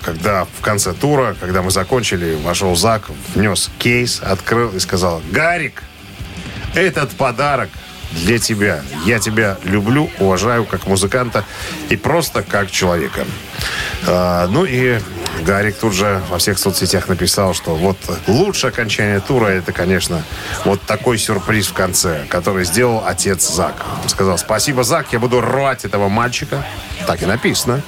когда 0.03 0.45
в 0.45 0.61
конце 0.61 0.93
тура, 0.93 1.35
когда 1.39 1.61
мы 1.61 1.71
закончили, 1.71 2.35
вошел 2.35 2.75
Зак, 2.75 3.09
внес 3.33 3.69
кейс, 3.79 4.21
открыл 4.23 4.69
и 4.71 4.79
сказал, 4.79 5.21
Гарик, 5.31 5.83
этот 6.75 7.11
подарок 7.11 7.69
для 8.11 8.39
тебя. 8.39 8.81
Я 9.05 9.19
тебя 9.19 9.57
люблю, 9.63 10.09
уважаю 10.19 10.65
как 10.65 10.87
музыканта 10.87 11.43
и 11.89 11.95
просто 11.95 12.43
как 12.43 12.71
человека. 12.71 13.25
А, 14.07 14.47
ну 14.47 14.65
и 14.65 14.99
Гарик 15.41 15.75
тут 15.77 15.93
же 15.93 16.21
во 16.29 16.37
всех 16.37 16.57
соцсетях 16.57 17.07
написал, 17.07 17.53
что 17.53 17.75
вот 17.75 17.97
лучшее 18.27 18.69
окончание 18.69 19.19
тура 19.19 19.47
это, 19.47 19.73
конечно, 19.73 20.23
вот 20.63 20.81
такой 20.83 21.17
сюрприз 21.17 21.67
в 21.67 21.73
конце, 21.73 22.25
который 22.29 22.65
сделал 22.65 23.03
отец 23.05 23.49
Зак. 23.49 23.85
Он 24.03 24.09
сказал, 24.09 24.37
спасибо, 24.37 24.83
Зак, 24.83 25.11
я 25.11 25.19
буду 25.19 25.41
рвать 25.41 25.85
этого 25.85 26.07
мальчика. 26.07 26.65
Так 27.07 27.21
и 27.21 27.25
написано. 27.25 27.81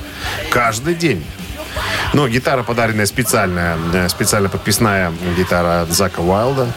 Каждый 0.50 0.96
день. 0.96 1.26
Ну, 2.14 2.28
гитара 2.28 2.64
подаренная 2.64 3.06
специальная, 3.06 3.78
э, 3.94 4.10
специально 4.10 4.50
подписная 4.50 5.12
гитара 5.38 5.82
от 5.82 5.92
Зака 5.92 6.22
Уайлда. 6.22 6.68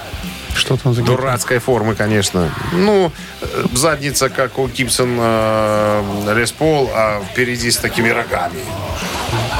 Что 0.54 0.76
там 0.76 0.94
за 0.94 1.02
гитара? 1.02 1.16
Дурацкой 1.16 1.58
формы, 1.58 1.94
конечно. 1.94 2.50
Ну, 2.72 3.12
э, 3.40 3.64
задница, 3.74 4.28
как 4.28 4.58
у 4.58 4.66
Гибсон 4.68 5.16
э, 5.18 6.34
Лес 6.34 6.52
Пол, 6.52 6.90
а 6.92 7.22
впереди 7.30 7.70
с 7.70 7.76
такими 7.76 8.08
рогами. 8.08 8.60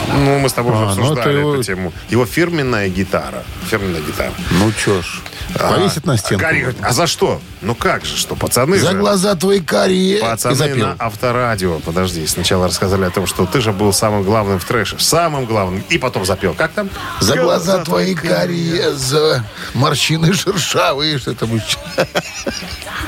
Ну, 0.08 0.38
мы 0.38 0.48
с 0.48 0.52
тобой 0.52 0.72
уже 0.72 0.82
А, 0.82 0.94
ну, 0.94 1.02
обсуждали 1.02 1.30
это 1.30 1.38
его- 1.38 1.54
эту 1.54 1.62
тему. 1.62 1.92
Его 2.08 2.26
фирменная 2.26 2.88
гитара. 2.88 3.44
Фирменная 3.68 4.00
гитара. 4.00 4.32
Ну 4.52 4.72
чё 4.72 5.02
ж. 5.02 5.20
Повесит 5.58 6.06
на 6.06 6.12
А 6.12 6.16
стенку. 6.16 6.42
Гарри 6.44 6.60
говорит, 6.60 6.80
а 6.82 6.92
за 6.92 7.06
что? 7.06 7.40
Ну 7.60 7.74
как 7.74 8.04
же, 8.04 8.16
что 8.16 8.36
пацаны 8.36 8.78
За 8.78 8.92
же... 8.92 8.98
глаза 8.98 9.34
твои 9.34 9.60
карие. 9.60 10.20
Пацаны 10.20 10.74
на 10.74 10.94
авторадио. 10.98 11.80
Подожди, 11.80 12.26
сначала 12.26 12.66
рассказали 12.68 13.04
о 13.04 13.10
том, 13.10 13.26
что 13.26 13.46
ты 13.46 13.60
же 13.60 13.72
был 13.72 13.92
самым 13.92 14.22
главным 14.22 14.58
в 14.60 14.64
трэше. 14.64 14.96
Самым 14.98 15.46
главным. 15.46 15.84
И 15.88 15.98
потом 15.98 16.24
запел. 16.24 16.54
Как 16.54 16.72
там? 16.72 16.88
За 17.20 17.36
глаза 17.36 17.84
твои 17.84 18.14
карие, 18.14 18.94
за 18.94 19.44
морщины 19.74 20.32
шершавые. 20.32 21.18
Что 21.18 21.32
это 21.32 21.46
будет? 21.46 21.62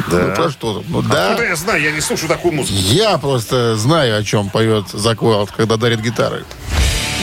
Ну, 0.08 0.34
про 0.34 0.50
что? 0.50 0.82
Ну, 0.88 1.02
да. 1.02 1.36
Я 1.42 1.56
знаю? 1.56 1.80
Я 1.82 1.92
не 1.92 2.00
слушаю 2.00 2.28
такую 2.28 2.54
музыку. 2.54 2.76
Я 2.76 3.18
просто 3.18 3.76
знаю, 3.76 4.18
о 4.18 4.24
чем 4.24 4.50
поет 4.50 4.86
Зак 4.92 5.22
Уайлд, 5.22 5.50
когда 5.52 5.76
дарит 5.76 6.00
гитары. 6.00 6.44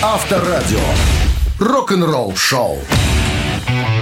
Авторадио. 0.01 0.79
Рок-н-ролл-шоу. 1.59 2.79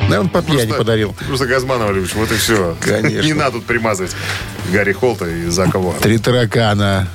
Наверное, 0.08 0.30
по 0.30 0.44
пьяни 0.44 0.72
подарил. 0.72 1.16
Просто 1.28 1.48
Газманова 1.48 1.92
любишь, 1.92 2.14
вот 2.14 2.32
и 2.32 2.36
все. 2.36 2.78
Конечно. 2.80 3.26
Не 3.26 3.34
надо 3.34 3.54
тут 3.54 3.66
примазывать 3.66 4.12
Гарри 4.72 4.94
Холта 4.94 5.28
и 5.28 5.48
Зака 5.48 5.80
Вора. 5.80 5.98
Три 5.98 6.20
таракана 6.20 7.08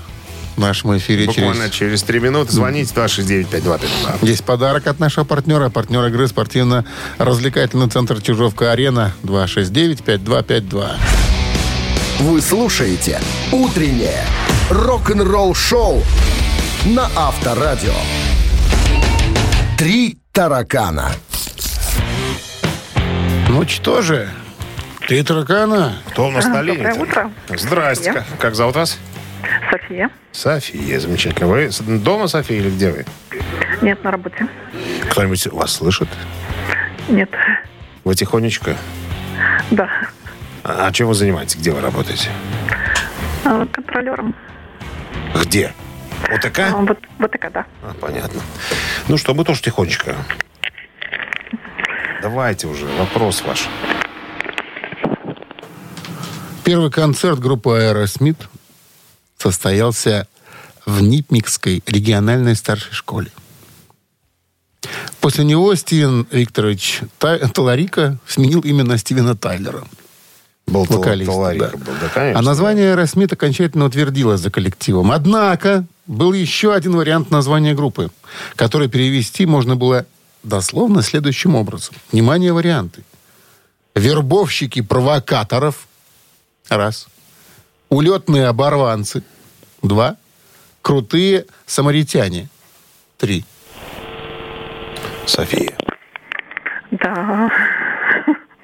в 0.57 0.61
нашем 0.61 0.97
эфире 0.99 1.27
Буквально 1.27 1.71
через... 1.71 1.77
через 1.77 2.03
три 2.03 2.19
минуты 2.19 2.53
звоните 2.53 2.93
269-5252. 2.95 4.27
Есть 4.27 4.45
подарок 4.45 4.89
от 4.89 4.99
нашего 4.99 5.25
партнера. 5.25 5.71
Партнер 5.71 6.05
игры 6.07 6.27
спортивно-развлекательный 6.27 7.89
центр 7.89 8.21
Чужовка-Арена 8.21 9.13
269-5252. 9.23 10.91
Вы 12.19 12.43
слушаете 12.43 13.21
«Утреннее 13.53 14.25
рок-н-ролл-шоу» 14.71 16.03
на 16.87 17.09
Авторадио. 17.15 17.95
«Три 19.83 20.17
таракана». 20.31 21.11
Ну 23.49 23.67
что 23.67 24.01
же, 24.01 24.29
три 25.09 25.25
таракана. 25.25 25.97
Кто 26.11 26.29
у 26.29 26.31
нас 26.31 26.45
на 26.47 26.63
линии? 26.63 26.85
Доброе 26.85 27.03
утро. 27.03 27.33
Здрасте. 27.49 28.13
Я. 28.15 28.25
Как, 28.39 28.55
зовут 28.55 28.77
вас? 28.77 28.97
София. 29.73 30.09
София, 30.31 31.01
замечательно. 31.01 31.49
Вы 31.49 31.69
дома, 31.99 32.29
София, 32.29 32.59
или 32.59 32.71
где 32.71 32.93
вы? 32.93 33.07
Нет, 33.81 34.05
на 34.05 34.13
работе. 34.13 34.47
Кто-нибудь 35.11 35.49
вас 35.49 35.73
слышит? 35.73 36.09
Нет. 37.09 37.31
Вы 38.05 38.15
тихонечко? 38.15 38.77
Да. 39.73 39.91
А, 40.63 40.87
а 40.87 40.93
чем 40.93 41.09
вы 41.09 41.15
занимаетесь? 41.15 41.57
Где 41.57 41.73
вы 41.73 41.81
работаете? 41.81 42.29
А, 43.45 43.67
Контролером. 43.67 44.33
Где? 45.35 45.73
ОТК? 46.31 46.61
А, 46.61 46.77
Вот, 46.77 46.99
вот 47.19 47.33
такая, 47.33 47.51
да. 47.51 47.67
А, 47.83 47.93
понятно. 48.01 48.41
Ну 49.09 49.17
что, 49.17 49.35
мы 49.35 49.45
тоже 49.45 49.63
тихонечко. 49.63 50.17
Давайте 52.23 52.69
уже, 52.69 52.87
вопрос 52.99 53.43
ваш. 53.43 53.69
Первый 56.65 56.91
концерт 56.91 57.41
группы 57.41 57.71
Аэросмит 57.71 58.37
состоялся 59.37 60.29
в 60.87 61.03
Нипмукской 61.03 61.83
региональной 61.87 62.55
старшей 62.55 62.93
школе. 62.93 63.31
После 65.21 65.45
него 65.45 65.75
Стивен 65.75 66.27
Викторович 66.31 67.01
Таларика 67.19 68.19
сменил 68.27 68.61
имя 68.61 68.86
на 68.86 68.99
Стивена 68.99 69.35
Тайлера. 69.35 69.85
Был 70.67 70.85
вокалист, 70.85 71.31
Таларика 71.31 71.71
да. 71.73 71.77
был, 71.77 71.93
да, 72.01 72.09
конечно. 72.09 72.39
А 72.39 72.43
название 72.43 72.93
Аэросмит 72.93 73.33
окончательно 73.33 73.85
утвердилось 73.87 74.41
за 74.41 74.51
коллективом. 74.51 75.11
Однако 75.11 75.85
был 76.13 76.33
еще 76.35 76.75
один 76.75 76.95
вариант 76.97 77.31
названия 77.31 77.75
группы, 77.75 78.11
который 78.55 78.89
перевести 78.89 79.47
можно 79.47 79.77
было 79.77 80.05
дословно 80.43 81.03
следующим 81.03 81.55
образом. 81.55 81.95
Внимание, 82.13 82.53
варианты. 82.53 83.03
Вербовщики 83.95 84.83
провокаторов. 84.83 85.87
Раз. 86.69 87.09
Улетные 87.89 88.47
оборванцы. 88.47 89.23
Два. 89.83 90.17
Крутые 90.83 91.47
самаритяне. 91.67 92.49
Три. 93.19 93.45
София, 95.27 95.73
Да. 96.91 97.49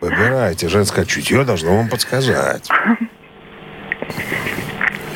выбирайте. 0.00 0.68
Женское 0.68 1.04
чутье 1.04 1.44
должно 1.44 1.76
вам 1.76 1.88
подсказать. 1.88 2.68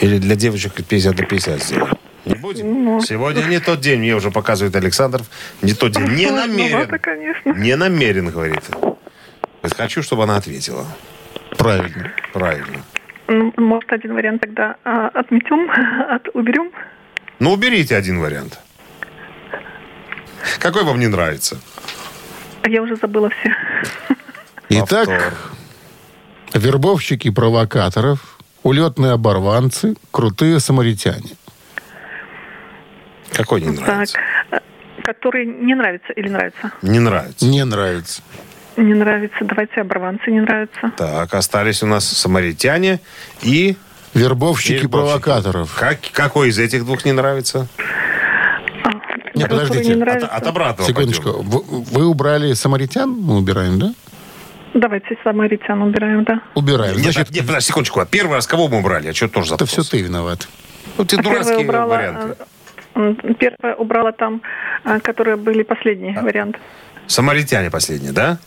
Или 0.00 0.18
для 0.18 0.36
девочек 0.36 0.74
50 0.74 1.14
до 1.16 1.24
50 1.26 1.62
сделаем. 1.62 1.98
Не 2.24 2.34
будем? 2.34 3.00
Сегодня 3.00 3.42
не 3.44 3.58
тот 3.58 3.80
день, 3.80 3.98
мне 4.00 4.14
уже 4.14 4.30
показывает 4.30 4.76
Александров. 4.76 5.26
Не 5.60 5.74
тот 5.74 5.92
день. 5.92 6.06
Не 6.08 6.26
Сложновато, 6.28 6.48
намерен. 6.48 6.98
конечно. 7.00 7.52
Не 7.54 7.76
намерен, 7.76 8.30
говорит. 8.30 8.62
Говорит, 8.70 9.76
Хочу, 9.76 10.02
чтобы 10.02 10.22
она 10.24 10.36
ответила. 10.36 10.86
Правильно. 11.58 12.12
Правильно. 12.32 12.78
Ну, 13.28 13.52
Может, 13.56 13.92
один 13.92 14.14
вариант 14.14 14.40
тогда 14.42 14.76
а, 14.84 15.08
отметем, 15.08 15.68
от, 16.14 16.28
уберем? 16.34 16.70
Ну, 17.38 17.52
уберите 17.52 17.96
один 17.96 18.20
вариант. 18.20 18.58
Какой 20.58 20.84
вам 20.84 20.98
не 21.00 21.08
нравится? 21.08 21.58
А 22.62 22.68
Я 22.68 22.82
уже 22.82 22.96
забыла 22.96 23.30
все. 23.30 23.52
Итак, 24.68 25.08
Повтор. 25.08 25.34
вербовщики 26.54 27.30
провокаторов, 27.30 28.38
улетные 28.62 29.12
оборванцы, 29.12 29.96
крутые 30.10 30.60
самаритяне. 30.60 31.30
Какой 33.34 33.60
не 33.60 33.76
Так. 33.76 33.86
нравится? 33.86 34.18
а, 34.50 34.58
Который 35.04 35.46
не 35.46 35.74
нравится 35.74 36.12
или 36.12 36.28
нравится? 36.28 36.70
Не 36.82 36.98
нравится. 37.00 37.44
Не 37.44 37.64
нравится. 37.64 38.22
Не 38.76 38.94
нравится. 38.94 39.36
Давайте 39.42 39.80
оборванцы 39.80 40.30
не 40.30 40.40
нравится. 40.40 40.92
Так, 40.96 41.34
остались 41.34 41.82
у 41.82 41.86
нас 41.86 42.06
самаритяне 42.06 43.00
и... 43.42 43.76
Вербовщики 44.14 44.72
Вербовщики. 44.82 44.86
провокаторов. 44.88 45.74
Как, 45.74 45.98
какой 46.12 46.50
из 46.50 46.58
этих 46.58 46.84
двух 46.84 47.04
не 47.06 47.12
нравится? 47.12 47.66
Не, 49.34 49.44
Который 49.44 49.66
подождите. 49.68 49.86
не 49.88 49.92
От, 49.94 49.98
нравится. 50.00 50.28
от 50.28 50.46
обратного 50.46 50.88
Секундочку. 50.88 51.32
пойдем. 51.32 51.48
Вы, 51.50 51.62
вы 51.84 52.06
убрали 52.06 52.52
самаритян? 52.52 53.08
Мы 53.10 53.38
убираем, 53.38 53.78
да? 53.78 53.94
Давайте 54.74 55.16
самаритян 55.24 55.80
убираем, 55.82 56.24
да. 56.24 56.42
Убираем. 56.54 56.96
Нет, 56.96 57.12
Значит, 57.14 57.30
нет, 57.30 57.46
подожди, 57.46 57.68
секундочку. 57.68 58.00
А 58.00 58.06
первый 58.06 58.34
раз 58.34 58.46
кого 58.46 58.68
мы 58.68 58.78
убрали? 58.80 59.08
А 59.08 59.14
что 59.14 59.28
тоже 59.28 59.54
это 59.54 59.64
все 59.64 59.76
запутался? 59.82 59.90
ты 59.90 60.02
виноват. 60.02 60.48
Ну, 60.98 61.04
ты 61.06 61.16
А 61.16 61.22
дурацкие 61.22 61.58
убрала, 61.60 61.86
варианты. 61.96 62.44
А, 62.94 63.00
м, 63.00 63.34
Первая 63.34 63.74
убрала 63.76 64.12
там, 64.12 64.42
а, 64.84 65.00
которые 65.00 65.36
были 65.36 65.62
последний 65.62 66.12
вариант. 66.12 66.58
Самаритяне 67.06 67.70
последние, 67.70 68.12
да? 68.12 68.38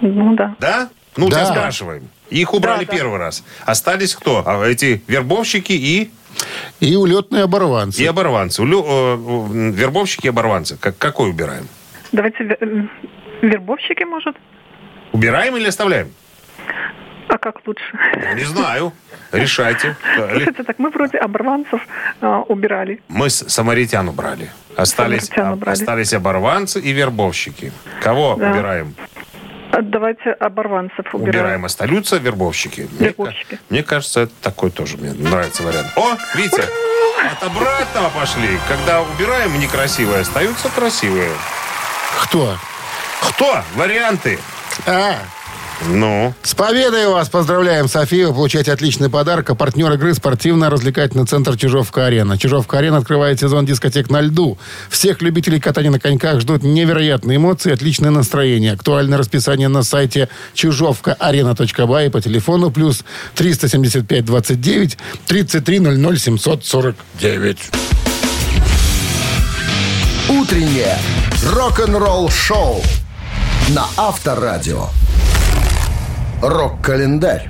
Ну 0.00 0.34
да. 0.34 0.54
Да? 0.60 0.88
Ну, 1.16 1.28
Да. 1.28 1.36
тебя 1.36 1.46
спрашиваем. 1.46 2.08
Их 2.28 2.52
убрали 2.54 2.84
Да, 2.84 2.90
да. 2.92 2.96
первый 2.98 3.18
раз. 3.18 3.44
Остались 3.64 4.14
кто? 4.14 4.42
А 4.44 4.64
эти 4.66 5.02
вербовщики 5.06 5.72
и, 5.72 6.10
И 6.80 6.94
улетные 6.96 7.44
оборванцы. 7.44 8.02
и 8.02 8.06
оборванцы. 8.06 8.62
Улю- 8.62 8.84
э, 8.86 9.70
вербовщики 9.72 10.26
и 10.26 10.28
оборванцы. 10.28 10.76
Как, 10.76 10.98
какой 10.98 11.30
убираем? 11.30 11.66
Давайте 12.12 12.58
вербовщики, 13.42 14.04
может? 14.04 14.36
Убираем 15.12 15.56
или 15.56 15.68
оставляем? 15.68 16.12
А 17.28 17.38
как 17.38 17.56
лучше? 17.66 17.84
Не 18.34 18.44
знаю. 18.44 18.92
Решайте. 19.32 19.96
Слушайте, 20.16 20.62
так 20.62 20.78
мы 20.78 20.90
вроде 20.90 21.18
оборванцев 21.18 21.80
а, 22.20 22.40
убирали. 22.42 23.00
Мы 23.08 23.28
с- 23.30 23.48
самаритян 23.48 24.08
убрали. 24.08 24.50
Остались, 24.76 25.24
Самаритян 25.26 25.52
убрали. 25.54 25.72
остались 25.72 26.12
оборванцы 26.12 26.80
и 26.80 26.92
вербовщики. 26.92 27.72
Кого 28.02 28.36
Да. 28.36 28.50
убираем? 28.52 28.94
А 29.72 29.82
Давайте 29.82 30.30
оборванцев 30.30 31.06
убираем. 31.12 31.28
Убираем. 31.28 31.64
Остаются 31.64 32.16
вербовщики. 32.18 32.88
Мне 32.98 33.08
Вербовщики. 33.08 33.56
ка- 33.56 33.62
Мне, 33.68 33.82
кажется, 33.82 34.20
это 34.22 34.32
такой 34.40 34.70
тоже 34.70 34.96
мне 34.96 35.12
нравится 35.12 35.62
вариант. 35.64 35.88
О, 35.96 36.16
видите, 36.36 36.62
от 36.62 37.42
обратного 37.42 38.08
пошли. 38.10 38.58
Когда 38.68 39.02
убираем 39.02 39.58
некрасивые, 39.58 40.20
остаются 40.20 40.68
красивые. 40.70 41.30
Кто? 42.22 42.56
Кто? 43.28 43.62
Варианты. 43.74 44.38
А, 44.86 45.16
Ну, 45.84 46.34
с 46.42 46.54
победой 46.54 47.06
вас 47.08 47.28
поздравляем, 47.28 47.88
София. 47.88 48.28
Вы 48.28 48.34
получаете 48.34 48.72
отличный 48.72 49.10
подарок. 49.10 49.50
А 49.50 49.54
партнер 49.54 49.92
игры 49.92 50.14
спортивно-развлекательный 50.14 51.26
центр 51.26 51.56
Чижовка-Арена. 51.56 52.38
Чижовка-Арена 52.38 52.98
открывает 52.98 53.40
сезон 53.40 53.66
дискотек 53.66 54.10
на 54.10 54.22
льду. 54.22 54.58
Всех 54.88 55.20
любителей 55.20 55.60
катания 55.60 55.90
на 55.90 56.00
коньках 56.00 56.40
ждут 56.40 56.62
невероятные 56.62 57.36
эмоции 57.36 57.70
и 57.70 57.72
отличное 57.74 58.10
настроение. 58.10 58.72
Актуальное 58.72 59.18
расписание 59.18 59.68
на 59.68 59.82
сайте 59.82 60.28
чижовкаарена.бай 60.54 62.10
по 62.10 62.20
телефону 62.20 62.70
плюс 62.70 63.04
375 63.34 64.24
29 64.24 64.98
33 65.26 65.80
00 65.80 66.18
749. 66.18 67.58
«Утреннее 70.28 70.98
рок-н-ролл-шоу» 71.52 72.82
на 73.68 73.86
Авторадио. 73.96 74.88
Рок-календарь. 76.42 77.48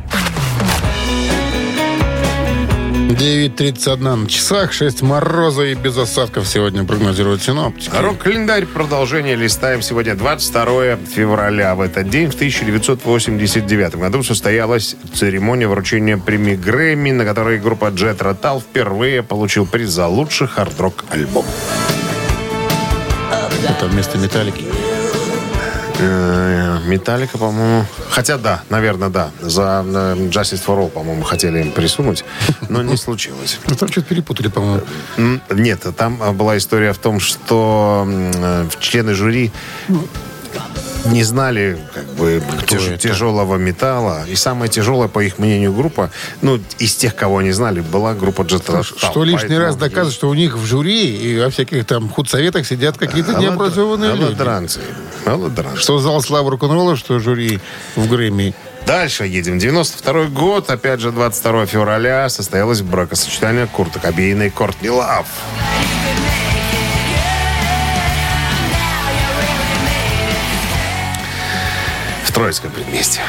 9.31 3.08 4.16
на 4.16 4.28
часах, 4.28 4.72
6 4.72 5.02
мороза 5.02 5.62
и 5.62 5.74
без 5.74 5.96
осадков 5.96 6.46
сегодня 6.46 6.84
прогнозируют 6.84 7.42
синоптики. 7.42 7.90
рок-календарь 7.92 8.66
продолжение 8.66 9.34
листаем 9.34 9.82
сегодня 9.82 10.14
22 10.14 10.96
февраля. 10.96 11.74
В 11.74 11.80
этот 11.80 12.08
день, 12.10 12.30
в 12.30 12.34
1989 12.34 13.96
году, 13.96 14.22
состоялась 14.22 14.96
церемония 15.14 15.66
вручения 15.66 16.16
премии 16.16 16.54
Грэмми, 16.54 17.10
на 17.10 17.24
которой 17.24 17.58
группа 17.58 17.86
Jet 17.86 18.18
Rotal 18.18 18.60
впервые 18.60 19.22
получил 19.22 19.66
приз 19.66 19.90
за 19.90 20.06
лучший 20.06 20.46
хард-рок 20.46 21.04
альбом. 21.10 21.44
Это 23.68 23.86
вместо 23.86 24.18
металлики. 24.18 24.64
Э, 25.98 26.78
Металлика, 26.86 27.38
по-моему. 27.38 27.84
Хотя 28.10 28.38
да, 28.38 28.62
наверное, 28.70 29.08
да. 29.08 29.30
За 29.40 29.84
э, 29.86 30.14
Justice 30.28 30.62
for 30.64 30.78
All, 30.78 30.90
по-моему, 30.90 31.22
хотели 31.22 31.60
им 31.60 31.72
присунуть, 31.72 32.24
но 32.68 32.82
не 32.82 32.96
случилось. 32.96 33.58
Ну, 33.68 33.74
там 33.76 33.88
что-то 33.88 34.08
перепутали, 34.08 34.48
по-моему. 34.48 34.82
Нет, 35.50 35.86
там 35.96 36.22
а, 36.22 36.32
была 36.32 36.56
история 36.58 36.92
в 36.92 36.98
том, 36.98 37.20
что 37.20 38.06
э, 38.06 38.68
члены 38.80 39.14
жюри 39.14 39.52
не 41.06 41.22
знали 41.22 41.78
как 41.94 42.04
бы 42.14 42.42
тяж- 42.66 42.88
это? 42.88 42.98
тяжелого 42.98 43.56
металла. 43.56 44.24
И 44.28 44.34
самая 44.34 44.68
тяжелая, 44.68 45.08
по 45.08 45.20
их 45.20 45.38
мнению, 45.38 45.72
группа, 45.72 46.10
ну, 46.42 46.60
из 46.78 46.94
тех, 46.94 47.14
кого 47.14 47.38
они 47.38 47.52
знали, 47.52 47.80
была 47.80 48.14
группа 48.14 48.42
Lat. 48.42 48.82
Что 48.82 49.24
лишний 49.24 49.56
раз 49.56 49.76
доказывает, 49.76 50.14
что 50.14 50.28
у 50.28 50.34
них 50.34 50.56
в 50.56 50.64
жюри 50.64 51.16
и 51.16 51.38
во 51.38 51.50
всяких 51.50 51.86
там 51.86 52.08
худсоветах 52.08 52.66
сидят 52.66 52.98
какие-то 52.98 53.34
необразованные 53.34 54.12
люди. 54.12 54.22
Молодранцы. 54.22 54.80
Молодранцы. 55.26 55.80
Что 55.82 55.98
зал 55.98 56.22
славы 56.22 56.50
рок-н-ролла, 56.50 56.96
что 56.96 57.18
жюри 57.18 57.58
в 57.96 58.08
Грэмми. 58.08 58.54
Дальше 58.86 59.26
едем. 59.26 59.58
92 59.58 60.26
год, 60.26 60.70
опять 60.70 61.00
же, 61.00 61.10
22 61.10 61.66
февраля 61.66 62.28
состоялось 62.28 62.82
бракосочетание 62.82 63.66
Курта 63.66 63.98
Кобейна 63.98 64.44
и 64.44 64.50
Кортни 64.50 64.88
Лав. 64.88 65.26
В 72.24 72.32
Троицком 72.32 72.70
предместе. 72.70 73.20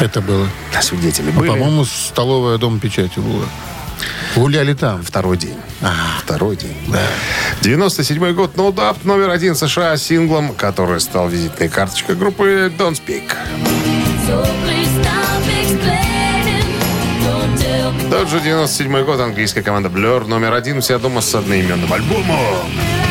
Это 0.00 0.20
было. 0.20 0.48
А 0.76 0.82
свидетели 0.82 1.30
А, 1.30 1.32
были. 1.32 1.48
По-моему, 1.50 1.84
столовая 1.84 2.58
дом 2.58 2.80
печати 2.80 3.18
была. 3.18 3.46
Гуляли 4.36 4.74
там. 4.74 5.02
Второй 5.02 5.36
день. 5.36 5.56
Второй 6.22 6.56
день. 6.56 6.76
97 7.62 8.32
год. 8.34 8.56
No 8.56 8.72
Doubt 8.72 8.98
номер 9.04 9.30
один 9.30 9.54
США 9.54 9.96
синглом, 9.96 10.54
который 10.54 11.00
стал 11.00 11.28
визитной 11.28 11.68
карточкой 11.68 12.16
группы 12.16 12.72
Don't 12.76 13.00
Speak. 13.00 13.32
Тот 18.10 18.28
же 18.28 18.40
97 18.40 19.04
год. 19.04 19.20
Английская 19.20 19.62
команда 19.62 19.88
Blur 19.88 20.26
номер 20.26 20.52
один 20.52 20.82
себя 20.82 20.98
дома 20.98 21.20
с 21.20 21.34
одноименным 21.34 21.92
альбомом. 21.92 23.03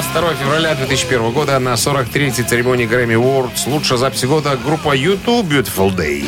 22 0.00 0.34
февраля 0.34 0.74
2001 0.74 1.30
года 1.32 1.58
на 1.58 1.74
43-й 1.74 2.42
церемонии 2.42 2.88
Grammy 2.88 3.20
Awards 3.20 3.68
лучшая 3.70 3.98
запись 3.98 4.24
года 4.24 4.56
группа 4.56 4.96
YouTube 4.96 5.46
Beautiful 5.46 5.94
Day. 5.94 6.24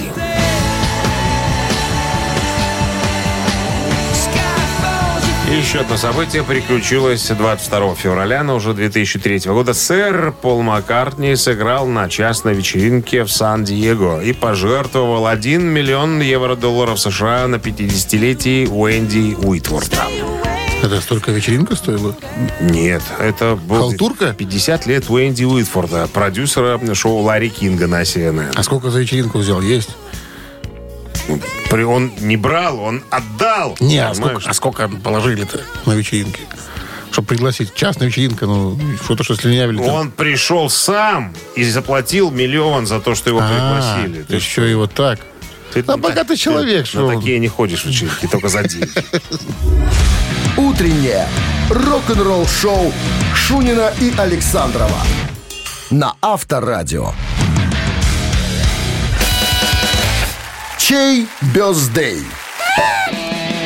Еще 5.51 5.79
одно 5.81 5.97
событие 5.97 6.43
приключилось 6.43 7.27
22 7.27 7.95
февраля, 7.95 8.43
но 8.43 8.57
уже 8.57 8.75
2003 8.75 9.41
года. 9.47 9.73
Сэр 9.73 10.33
Пол 10.33 10.61
Маккартни 10.61 11.35
сыграл 11.35 11.87
на 11.87 12.11
частной 12.11 12.53
вечеринке 12.53 13.25
в 13.25 13.33
Сан-Диего 13.33 14.23
и 14.23 14.35
пожертвовал 14.35 15.27
1 15.27 15.65
миллион 15.65 16.21
евро-долларов 16.21 17.01
США 17.01 17.47
на 17.47 17.57
50-летие 17.57 18.69
Уэнди 18.69 19.35
Уитворта. 19.43 20.09
Это 20.83 21.01
столько 21.01 21.31
вечеринка 21.31 21.77
стоила? 21.77 22.17
Нет, 22.61 23.03
это 23.21 23.55
был 23.57 23.77
Халтурка? 23.91 24.35
50 24.35 24.87
лет 24.87 25.09
Уэнди 25.09 25.45
Уитфорда, 25.45 26.09
продюсера 26.13 26.81
шоу 26.95 27.19
Ларри 27.21 27.51
Кинга 27.51 27.87
на 27.87 28.03
CNN. 28.03 28.53
А 28.57 28.63
сколько 28.65 28.91
за 28.91 29.01
вечеринку 29.01 29.39
взял? 29.39 29.61
Есть? 29.61 29.91
При- 31.71 31.85
Он 31.85 32.13
не 32.19 32.37
брал, 32.37 32.81
он 32.81 33.05
отдал. 33.11 33.77
Не, 33.81 33.99
а 33.99 34.13
сколько, 34.15 34.43
а 34.45 34.53
сколько 34.55 34.89
положили-то 34.89 35.61
на 35.87 35.93
вечеринке? 35.93 36.41
Чтобы 37.13 37.29
пригласить. 37.29 37.75
Частная 37.75 38.09
вечеринка, 38.09 38.47
ну, 38.47 38.79
что-то, 39.05 39.23
что 39.23 39.37
слюнявили. 39.37 39.77
там. 39.79 39.87
Он 39.89 40.11
пришел 40.11 40.69
сам 40.69 41.33
и 41.55 41.63
заплатил 41.63 42.31
миллион 42.31 42.87
за 42.87 43.01
то, 43.01 43.15
что 43.15 43.31
его 43.31 43.41
А, 43.43 43.49
пригласили. 43.49 44.23
Ты 44.25 44.35
еще 44.37 44.71
и 44.71 44.75
вот 44.75 44.93
так. 44.95 45.21
Ты 45.73 45.85
А 45.87 45.97
богатый 45.97 46.37
человек, 46.37 46.83
ты 46.85 46.89
что 46.89 47.09
На 47.09 47.17
такие 47.17 47.39
не 47.39 47.49
ходишь 47.49 47.85
вечеринки, 47.85 48.27
только 48.27 48.49
за 48.49 48.67
деньги. 48.67 48.91
Утреннее 50.73 51.29
рок-н-ролл-шоу 51.69 52.93
Шунина 53.35 53.93
и 54.01 54.11
Александрова 54.17 55.03
на 55.91 56.15
Авторадио. 56.23 57.13
Чей 60.79 61.29
бездей? 61.55 62.23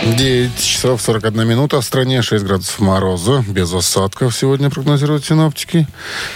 9 0.03 0.59
часов 0.59 1.01
41 1.01 1.47
минута. 1.47 1.81
В 1.81 1.85
стране 1.85 2.23
6 2.23 2.45
градусов 2.45 2.81
мороза. 2.81 3.45
Без 3.47 3.73
осадков 3.73 4.35
сегодня 4.35 4.69
прогнозируют 4.69 5.25
синоптики. 5.25 5.87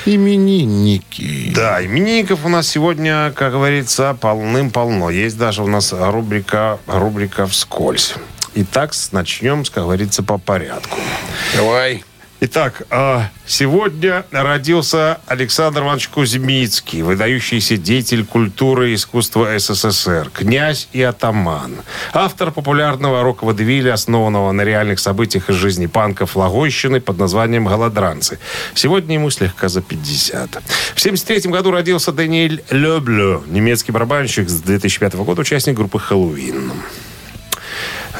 Именинники. 0.06 1.52
Да, 1.52 1.84
именинников 1.84 2.44
у 2.44 2.48
нас 2.48 2.68
сегодня, 2.68 3.32
как 3.34 3.52
говорится, 3.52 4.16
полным-полно. 4.20 5.10
Есть 5.10 5.36
даже 5.36 5.64
у 5.64 5.66
нас 5.66 5.92
рубрика, 5.92 6.78
рубрика 6.86 7.48
«Вскользь». 7.48 8.14
Итак, 8.54 8.92
начнем, 9.12 9.64
как 9.64 9.84
говорится, 9.84 10.22
по 10.22 10.38
порядку. 10.38 10.98
Давай. 11.56 12.04
Итак, 12.42 12.84
а, 12.88 13.28
сегодня 13.46 14.24
родился 14.30 15.20
Александр 15.26 15.82
Иванович 15.82 16.08
Кузьмицкий, 16.08 17.02
выдающийся 17.02 17.76
деятель 17.76 18.24
культуры 18.24 18.92
и 18.92 18.94
искусства 18.94 19.58
СССР, 19.58 20.30
князь 20.32 20.88
и 20.92 21.02
атаман. 21.02 21.82
Автор 22.14 22.50
популярного 22.50 23.22
рок-водевиля, 23.22 23.92
основанного 23.92 24.52
на 24.52 24.62
реальных 24.62 25.00
событиях 25.00 25.50
из 25.50 25.56
жизни 25.56 25.84
панков 25.84 26.34
Логойщины 26.34 27.02
под 27.02 27.18
названием 27.18 27.66
«Голодранцы». 27.66 28.38
Сегодня 28.72 29.16
ему 29.16 29.28
слегка 29.28 29.68
за 29.68 29.82
50. 29.82 30.50
В 30.50 30.98
1973 30.98 31.52
году 31.52 31.72
родился 31.72 32.10
Даниэль 32.10 32.64
Леблю, 32.70 33.44
немецкий 33.48 33.92
барабанщик 33.92 34.48
с 34.48 34.62
2005 34.62 35.14
года, 35.16 35.42
участник 35.42 35.76
группы 35.76 35.98
«Хэллоуин». 35.98 36.72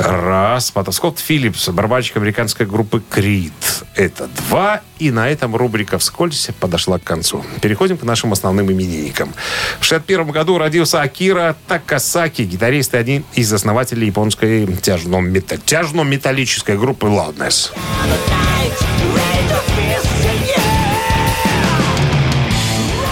Раз. 0.01 0.71
Потом 0.71 0.93
Скотт 0.93 1.19
Филлипс, 1.19 1.69
барабанщик 1.69 2.17
американской 2.17 2.67
группы 2.67 3.03
Крид. 3.09 3.53
Это 3.95 4.29
два. 4.49 4.81
И 4.99 5.11
на 5.11 5.29
этом 5.31 5.57
рубрика 5.57 5.99
«Вскользь» 5.99 6.49
подошла 6.59 6.99
к 6.99 7.05
концу. 7.05 7.45
Переходим 7.61 7.97
к 7.97 8.03
нашим 8.03 8.33
основным 8.33 8.71
именинникам. 8.71 9.33
В 9.79 9.85
61 9.85 10.31
году 10.31 10.59
родился 10.59 11.01
Акира 11.01 11.57
Такасаки, 11.69 12.43
гитарист 12.43 12.95
и 12.95 12.97
один 12.99 13.25
из 13.35 13.53
основателей 13.53 14.07
японской 14.07 14.67
тяжно-мета- 14.67 15.61
тяжно-металлической 15.65 16.79
группы 16.79 17.07
Loudness. 17.07 17.71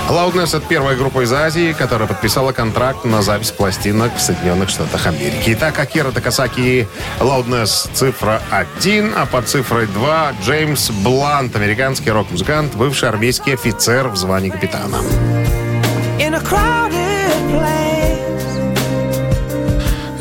Loudness— 0.08 0.56
это 0.56 0.66
первая 0.66 0.96
группа 0.96 1.22
из 1.22 1.32
Азии, 1.32 1.74
которая 1.74 2.08
подписала 2.08 2.52
контракт 2.52 3.04
на 3.04 3.20
запись 3.20 3.50
пластинок 3.50 4.16
в 4.16 4.20
Соединенных 4.20 4.70
Штатах 4.70 5.06
Америки. 5.06 5.50
Итак, 5.52 5.78
Акира 5.78 6.10
Такасаки 6.12 6.88
Loudness 7.20 7.90
цифра 7.92 8.40
1, 8.50 9.12
а 9.14 9.26
под 9.26 9.48
цифрой 9.48 9.86
2 9.86 10.32
Джеймс 10.42 10.90
Блант, 10.90 11.54
американский 11.56 12.10
рок-музыкант, 12.10 12.74
бывший 12.74 13.10
армейский 13.10 13.52
офицер 13.52 14.08
в 14.08 14.16
звании 14.16 14.48
капитана. 14.48 14.98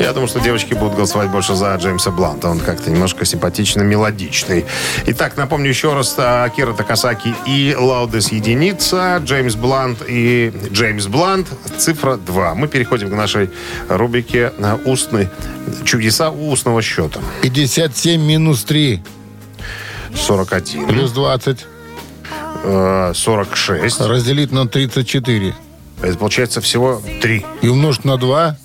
Я 0.08 0.14
думаю, 0.14 0.26
что 0.28 0.40
девочки 0.40 0.72
будут 0.72 0.94
голосовать 0.94 1.28
больше 1.28 1.54
за 1.54 1.74
Джеймса 1.74 2.10
Бланта. 2.10 2.48
Он 2.48 2.60
как-то 2.60 2.90
немножко 2.90 3.26
симпатично 3.26 3.82
мелодичный. 3.82 4.64
Итак, 5.04 5.36
напомню 5.36 5.68
еще 5.68 5.92
раз. 5.92 6.14
а, 6.16 6.44
Акира 6.44 6.72
Такасаки 6.72 7.34
и 7.46 7.76
Лаудес 7.78 8.32
единица. 8.32 9.20
Джеймс 9.22 9.54
Блант 9.54 9.98
и 10.08 10.50
Джеймс 10.72 11.08
Блант. 11.08 11.48
Цифра 11.76 12.16
2. 12.16 12.54
Мы 12.54 12.68
переходим 12.68 13.10
к 13.10 13.12
нашей 13.12 13.50
рубрике 13.90 14.54
на 14.56 14.76
устный 14.76 15.28
чудеса 15.84 16.30
устного 16.30 16.80
счета. 16.80 17.20
57 17.42 18.18
минус 18.18 18.64
3 18.64 19.02
41. 20.16 20.86
плюс 20.88 21.12
20 21.12 21.66
э, 22.64 23.12
46. 23.14 24.00
разделить 24.00 24.52
на 24.52 24.66
34 24.66 25.54
Это 26.00 26.16
получается 26.16 26.62
всего 26.62 27.02
3. 27.20 27.44
и 27.60 27.68
умножить 27.68 28.06
на 28.06 28.16
2 28.16 28.56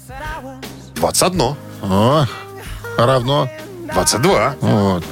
21. 1.04 1.56
о, 1.82 2.26
равно 2.98 3.50
22. 3.94 4.56
Вот. 4.62 5.04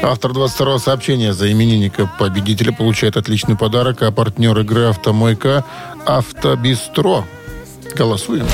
Автор 0.00 0.32
22 0.32 0.78
сообщения 0.78 1.32
за 1.32 1.50
именинника 1.50 2.08
победителя 2.16 2.72
получает 2.72 3.16
отличный 3.16 3.56
подарок, 3.56 4.02
а 4.02 4.12
партнер 4.12 4.56
игры 4.60 4.84
«Автомойка» 4.84 5.64
«Автобистро». 6.06 7.24
Голосуем. 7.96 8.46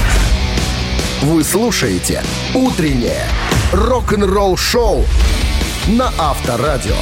Вы 1.21 1.45
слушаете 1.45 2.23
«Утреннее 2.55 3.27
рок-н-ролл-шоу» 3.71 5.05
на 5.89 6.11
Авторадио. 6.19 6.97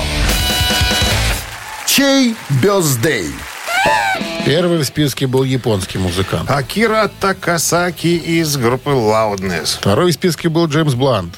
Чей 1.87 2.35
бездей? 2.61 3.33
Первый 4.45 4.79
в 4.79 4.85
списке 4.85 5.27
был 5.27 5.43
японский 5.43 5.99
музыкант. 5.99 6.49
Акира 6.49 7.11
Такасаки 7.21 8.17
из 8.17 8.57
группы 8.57 8.91
Loudness. 8.91 9.79
Второй 9.81 10.13
в 10.13 10.15
списке 10.15 10.49
был 10.49 10.67
Джеймс 10.69 10.95
Блант. 10.95 11.35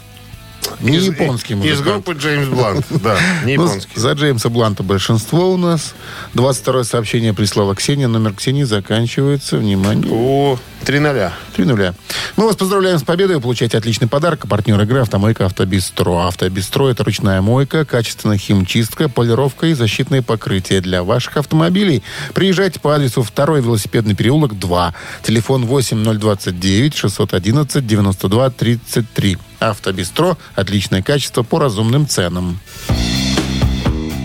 Не 0.81 0.99
Из- 0.99 1.07
японский 1.07 1.55
Из 1.55 1.59
музыкант. 1.59 2.05
группы 2.05 2.13
Джеймс 2.21 2.49
Блант, 2.49 2.87
да, 2.91 3.17
не 3.45 3.57
Ну, 3.57 3.65
японский. 3.67 3.99
за 3.99 4.13
Джеймса 4.13 4.49
Бланта 4.49 4.83
большинство 4.85 5.53
у 5.53 5.57
нас. 5.57 5.95
22 6.35 6.85
сообщение 6.85 7.35
прислала 7.35 7.75
Ксения. 7.75 8.07
Номер 8.07 8.35
Ксении 8.35 8.63
заканчивается. 8.65 9.57
Внимание. 9.57 10.13
О, 10.13 10.57
3 10.85 11.01
0 11.01 11.33
Три 11.57 11.65
нуля. 11.65 11.95
Мы 12.37 12.47
вас 12.47 12.55
поздравляем 12.55 12.99
с 12.99 13.03
победой. 13.03 13.37
Вы 13.37 13.43
получаете 13.43 13.77
отличный 13.79 14.07
подарок. 14.09 14.47
Партнер 14.49 14.81
игры 14.83 15.01
«Автомойка 15.01 15.47
Автобестро». 15.47 16.29
«Автобестро»— 16.29 16.87
это 16.89 17.03
ручная 17.03 17.41
мойка, 17.43 17.85
качественная 17.85 18.39
химчистка, 18.39 19.09
полировка 19.09 19.67
и 19.67 19.75
защитные 19.75 20.23
покрытия 20.23 20.81
для 20.81 21.03
ваших 21.03 21.39
автомобилей. 21.39 22.05
Приезжайте 22.35 22.79
по 22.79 22.95
адресу 22.95 23.23
2 23.35 23.59
велосипедный 23.59 24.15
переулок, 24.15 24.57
2. 24.57 24.95
Телефон 25.25 25.67
8029 25.67 26.95
611 26.95 27.85
92 27.87 28.51
33. 28.51 29.39
«Автобестро»— 29.59 30.37
отличное 30.55 31.03
качество 31.03 31.43
по 31.43 31.59
разумным 31.59 32.07
ценам. 32.09 32.59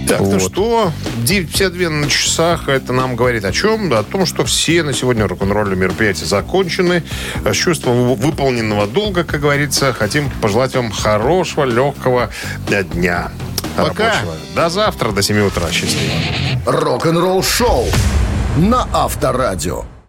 Так, 0.07 0.19
ну 0.19 0.37
Вот. 0.37 0.51
что, 0.51 0.91
9.52 1.25 1.89
на 1.89 2.09
часах, 2.09 2.67
это 2.67 2.91
нам 2.93 3.15
говорит 3.15 3.45
о 3.45 3.51
чем? 3.53 3.91
О 3.93 4.03
том, 4.03 4.25
что 4.25 4.43
все 4.43 4.83
на 4.83 4.93
сегодня 4.93 5.27
рок-н-ролльные 5.27 5.77
мероприятия 5.77 6.25
закончены. 6.25 7.03
С 7.45 7.55
чувством 7.55 8.09
вы- 8.09 8.15
выполненного 8.15 8.85
долга, 8.85 9.23
как 9.23 9.39
говорится, 9.41 9.93
хотим 9.93 10.29
пожелать 10.41 10.75
вам 10.75 10.91
хорошего, 10.91 11.63
легкого 11.63 12.29
дня. 12.93 13.31
Пока. 13.77 14.09
рабочего. 14.09 14.35
До 14.55 14.69
завтра, 14.69 15.11
до 15.11 15.21
7 15.23 15.39
утра. 15.47 15.71
Счастливо. 15.71 16.13
Рок-н-ролл 16.65 17.41
шоу 17.41 17.87
на 18.57 18.87
Авторадио. 18.93 19.85